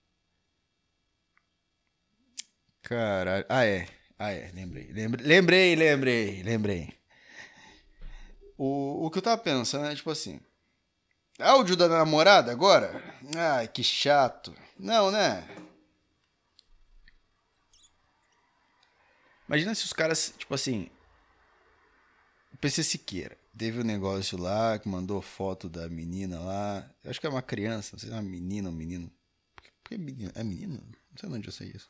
Caralho. 2.83 3.45
Ah, 3.49 3.65
é. 3.65 3.87
Ah, 4.19 4.33
é. 4.33 4.51
Lembrei. 4.53 4.91
Lembrei, 4.93 5.27
lembrei, 5.27 5.77
lembrei. 5.77 6.43
lembrei. 6.43 6.99
O, 8.57 9.07
o 9.07 9.11
que 9.11 9.19
eu 9.19 9.23
tava 9.23 9.41
pensando 9.41 9.87
é 9.87 9.95
tipo 9.95 10.11
assim. 10.11 10.41
Áudio 11.39 11.77
da 11.77 11.87
namorada 11.89 12.51
agora? 12.51 13.01
Ai, 13.37 13.69
que 13.69 13.85
chato. 13.85 14.53
Não, 14.77 15.13
né? 15.13 15.47
Imagina 19.47 19.75
se 19.75 19.85
os 19.85 19.93
caras, 19.93 20.35
tipo 20.37 20.53
assim. 20.53 20.91
O 22.53 22.57
PC 22.57 22.83
Siqueira. 22.83 23.39
Teve 23.57 23.81
um 23.81 23.85
negócio 23.85 24.37
lá 24.37 24.79
que 24.79 24.89
mandou 24.89 25.23
foto 25.23 25.69
da 25.69 25.89
menina 25.89 26.41
lá. 26.41 26.91
Eu 27.05 27.11
acho 27.11 27.21
que 27.21 27.27
é 27.27 27.31
uma 27.31 27.43
criança, 27.43 27.91
não 27.93 28.01
sei 28.01 28.09
se 28.09 28.15
é 28.15 28.19
uma 28.19 28.29
menina 28.29 28.69
ou 28.69 28.75
um 28.75 28.77
menino. 28.77 29.11
Porque 29.83 29.95
é 29.95 29.99
menino? 29.99 30.33
É 30.35 30.43
menino? 30.43 30.75
Não 30.75 31.19
sei 31.19 31.29
onde 31.29 31.49
eu 31.49 31.53
sei 31.53 31.69
isso. 31.69 31.89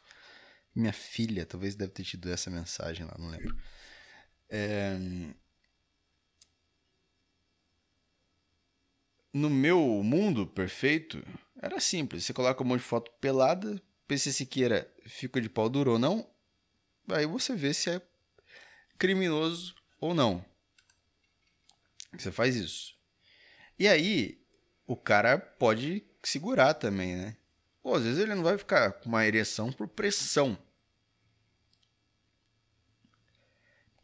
Minha 0.79 0.93
filha 0.93 1.45
talvez 1.45 1.75
deve 1.75 1.91
ter 1.91 2.05
tido 2.05 2.31
essa 2.31 2.49
mensagem 2.49 3.05
lá, 3.05 3.17
não 3.19 3.31
lembro. 3.31 3.57
É... 4.49 4.97
No 9.33 9.51
meu 9.51 9.81
mundo 10.05 10.47
perfeito, 10.47 11.21
era 11.61 11.81
simples. 11.81 12.25
Você 12.25 12.33
coloca 12.33 12.63
um 12.63 12.67
monte 12.67 12.83
de 12.83 12.87
foto 12.87 13.11
pelada, 13.21 13.83
PC 14.07 14.33
Siqueira 14.33 14.89
fica 15.05 15.41
de 15.41 15.49
pau 15.49 15.69
duro 15.69 15.95
ou 15.95 15.99
não, 15.99 16.25
aí 17.09 17.27
você 17.27 17.57
vê 17.57 17.75
se 17.75 17.91
é 17.91 18.03
criminoso 18.97 19.75
ou 20.01 20.15
não. 20.15 20.45
Você 22.17 22.31
faz 22.31 22.55
isso. 22.55 22.97
E 23.77 23.89
aí, 23.89 24.41
o 24.87 24.97
cara 24.97 25.39
pode 25.39 26.05
segurar 26.23 26.75
também, 26.75 27.17
né? 27.17 27.37
Pô, 27.83 27.97
às 27.97 28.05
vezes 28.05 28.21
ele 28.21 28.37
não 28.37 28.45
vai 28.45 28.57
ficar 28.57 28.93
com 28.93 29.09
uma 29.09 29.27
ereção 29.27 29.73
por 29.73 29.89
pressão. 29.89 30.57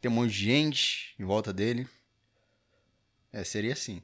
Tem 0.05 0.11
um 0.11 0.13
monte 0.13 0.33
de 0.33 0.37
gente 0.37 1.15
em 1.17 1.25
volta 1.25 1.51
dele. 1.51 1.89
É, 3.33 3.43
seria 3.43 3.73
assim. 3.73 4.03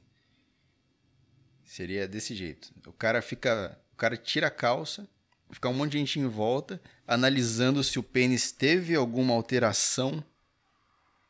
Seria 1.64 2.08
desse 2.08 2.34
jeito. 2.34 2.74
O 2.88 2.92
cara 2.92 3.22
fica. 3.22 3.80
O 3.92 3.96
cara 3.96 4.16
tira 4.16 4.48
a 4.48 4.50
calça, 4.50 5.08
fica 5.52 5.68
um 5.68 5.72
monte 5.72 5.92
de 5.92 5.98
gente 5.98 6.18
em 6.18 6.26
volta, 6.26 6.82
analisando 7.06 7.84
se 7.84 8.00
o 8.00 8.02
pênis 8.02 8.50
teve 8.50 8.96
alguma 8.96 9.32
alteração 9.32 10.24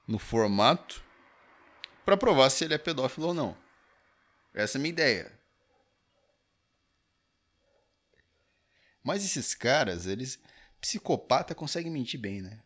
no 0.09 0.19
formato 0.19 1.05
para 2.03 2.17
provar 2.17 2.49
se 2.49 2.65
ele 2.65 2.73
é 2.73 2.79
pedófilo 2.79 3.27
ou 3.27 3.35
não. 3.35 3.55
Essa 4.55 4.79
é 4.79 4.81
a 4.81 4.81
minha 4.81 4.93
ideia. 4.93 5.39
Mas 9.05 9.23
esses 9.23 9.55
caras, 9.55 10.07
eles. 10.07 10.41
Psicopata 10.81 11.55
consegue 11.55 11.91
mentir 11.91 12.19
bem, 12.19 12.41
né? 12.41 12.63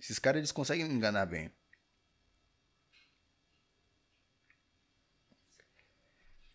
Esses 0.00 0.18
caras, 0.18 0.38
eles 0.38 0.52
conseguem 0.52 0.86
me 0.86 0.94
enganar 0.94 1.26
bem. 1.26 1.50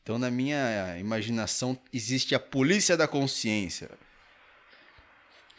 Então, 0.04 0.17
na 0.17 0.32
minha 0.32 0.97
imaginação, 0.99 1.80
existe 1.93 2.34
a 2.34 2.39
polícia 2.39 2.97
da 2.97 3.08
consciência. 3.08 3.89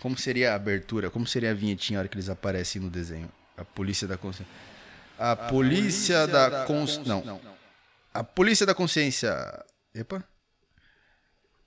Como 0.00 0.18
seria 0.18 0.52
a 0.52 0.56
abertura? 0.56 1.10
Como 1.10 1.26
seria 1.26 1.52
a 1.52 1.54
vinhetinha 1.54 1.96
na 1.96 2.00
hora 2.00 2.08
que 2.08 2.16
eles 2.16 2.28
aparecem 2.28 2.82
no 2.82 2.90
desenho? 2.90 3.30
A 3.56 3.64
polícia 3.64 4.08
da 4.08 4.18
consciência. 4.18 4.52
A, 5.16 5.36
polícia, 5.36 6.26
da, 6.26 6.64
consciência. 6.64 7.04
Não. 7.04 7.40
A 8.12 8.24
polícia 8.24 8.66
da 8.66 8.74
consciência. 8.74 9.64
Epa. 9.94 10.24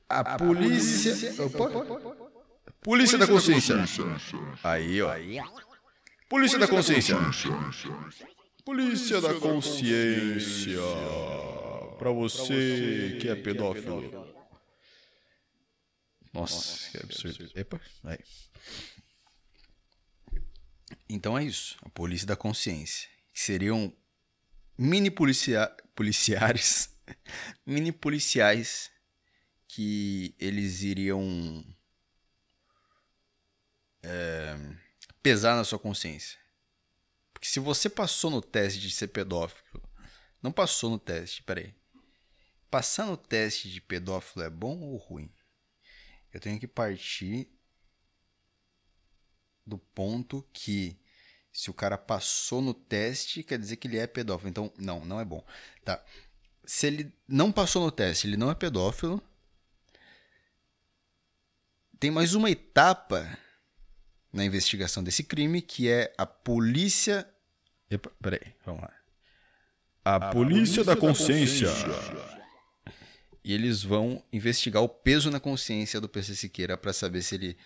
A, 0.09 0.37
polícia. 0.37 1.43
Opa. 1.43 1.69
Polícia, 2.81 3.17
da 3.17 3.25
consciência. 3.25 3.75
Aí, 4.63 5.01
ó. 5.01 5.15
Polícia, 6.35 6.59
da 6.59 6.67
consciência. 6.67 7.15
Polícia 8.65 9.21
da 9.21 9.33
consciência. 9.35 10.81
Pra 11.97 12.11
você 12.11 13.17
que 13.21 13.29
é 13.29 13.35
pedófilo. 13.35 14.35
Nossa, 16.33 16.91
que 16.91 16.97
absurdo. 16.97 17.49
Epa, 17.55 17.79
aí. 18.03 18.19
Então 21.07 21.37
é 21.37 21.45
isso. 21.45 21.77
A 21.81 21.87
polícia 21.87 22.27
da 22.27 22.35
consciência 22.35 23.07
que 23.31 23.39
seriam 23.39 23.95
mini 24.77 25.09
policia 25.09 25.73
policiares, 25.95 26.93
mini 27.65 27.93
policiais 27.93 28.91
que 29.69 30.35
eles 30.37 30.81
iriam 30.83 31.65
é, 34.03 34.57
pesar 35.25 35.55
na 35.55 35.63
sua 35.63 35.79
consciência. 35.79 36.37
Porque 37.33 37.47
se 37.47 37.59
você 37.59 37.89
passou 37.89 38.29
no 38.29 38.43
teste 38.43 38.79
de 38.79 38.91
ser 38.91 39.07
pedófilo, 39.07 39.81
não 40.39 40.51
passou 40.51 40.87
no 40.87 40.99
teste, 40.99 41.41
peraí. 41.41 41.73
Passar 42.69 43.07
no 43.07 43.17
teste 43.17 43.71
de 43.71 43.81
pedófilo 43.81 44.45
é 44.45 44.51
bom 44.51 44.79
ou 44.79 44.97
ruim? 44.97 45.33
Eu 46.31 46.39
tenho 46.39 46.59
que 46.59 46.67
partir 46.67 47.49
do 49.65 49.79
ponto 49.79 50.47
que 50.53 50.95
se 51.51 51.71
o 51.71 51.73
cara 51.73 51.97
passou 51.97 52.61
no 52.61 52.75
teste, 52.75 53.41
quer 53.41 53.57
dizer 53.57 53.77
que 53.77 53.87
ele 53.87 53.97
é 53.97 54.05
pedófilo. 54.05 54.51
Então, 54.51 54.71
não, 54.77 55.03
não 55.03 55.19
é 55.19 55.25
bom. 55.25 55.43
Tá. 55.83 56.05
Se 56.63 56.85
ele 56.85 57.11
não 57.27 57.51
passou 57.51 57.83
no 57.83 57.91
teste, 57.91 58.27
ele 58.27 58.37
não 58.37 58.51
é 58.51 58.53
pedófilo. 58.53 59.19
Tem 61.99 62.11
mais 62.11 62.35
uma 62.35 62.51
etapa 62.51 63.39
na 64.35 64.43
investigação 64.43 65.01
desse 65.01 65.23
crime, 65.23 65.61
que 65.61 65.89
é 65.89 66.13
a 66.17 66.25
polícia. 66.25 67.25
Epa, 67.89 68.11
peraí, 68.21 68.53
vamos 68.65 68.81
lá. 68.81 68.91
A, 70.03 70.15
a 70.15 70.19
polícia, 70.29 70.83
polícia, 70.83 70.83
da, 70.83 70.95
consciência. 70.95 71.67
da 71.67 71.73
consciência. 71.73 72.35
E 73.43 73.53
eles 73.53 73.81
vão 73.81 74.21
investigar 74.33 74.83
o 74.83 74.89
peso 74.89 75.31
na 75.31 75.39
consciência 75.39 76.01
do 76.01 76.09
PC 76.09 76.35
Siqueira 76.35 76.75
para 76.75 76.91
saber 76.91 77.21
se 77.21 77.35
ele 77.35 77.57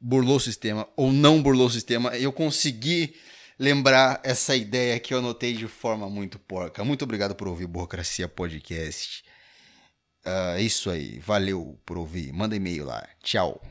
burlou 0.00 0.36
o 0.36 0.40
sistema 0.40 0.88
ou 0.96 1.12
não 1.12 1.42
burlou 1.42 1.66
o 1.66 1.70
sistema, 1.70 2.16
eu 2.16 2.32
consegui 2.32 3.14
lembrar 3.58 4.20
essa 4.24 4.56
ideia 4.56 4.98
que 4.98 5.14
eu 5.14 5.18
anotei 5.18 5.54
de 5.54 5.68
forma 5.68 6.10
muito 6.10 6.38
porca. 6.38 6.84
Muito 6.84 7.02
obrigado 7.02 7.34
por 7.34 7.46
ouvir 7.46 7.66
Burocracia 7.66 8.28
Podcast. 8.28 9.24
Uh, 10.26 10.56
é 10.56 10.62
isso 10.62 10.90
aí. 10.90 11.18
Valeu 11.20 11.78
por 11.86 11.96
ouvir. 11.96 12.32
Manda 12.32 12.56
e-mail 12.56 12.84
lá. 12.84 13.06
Tchau. 13.22 13.62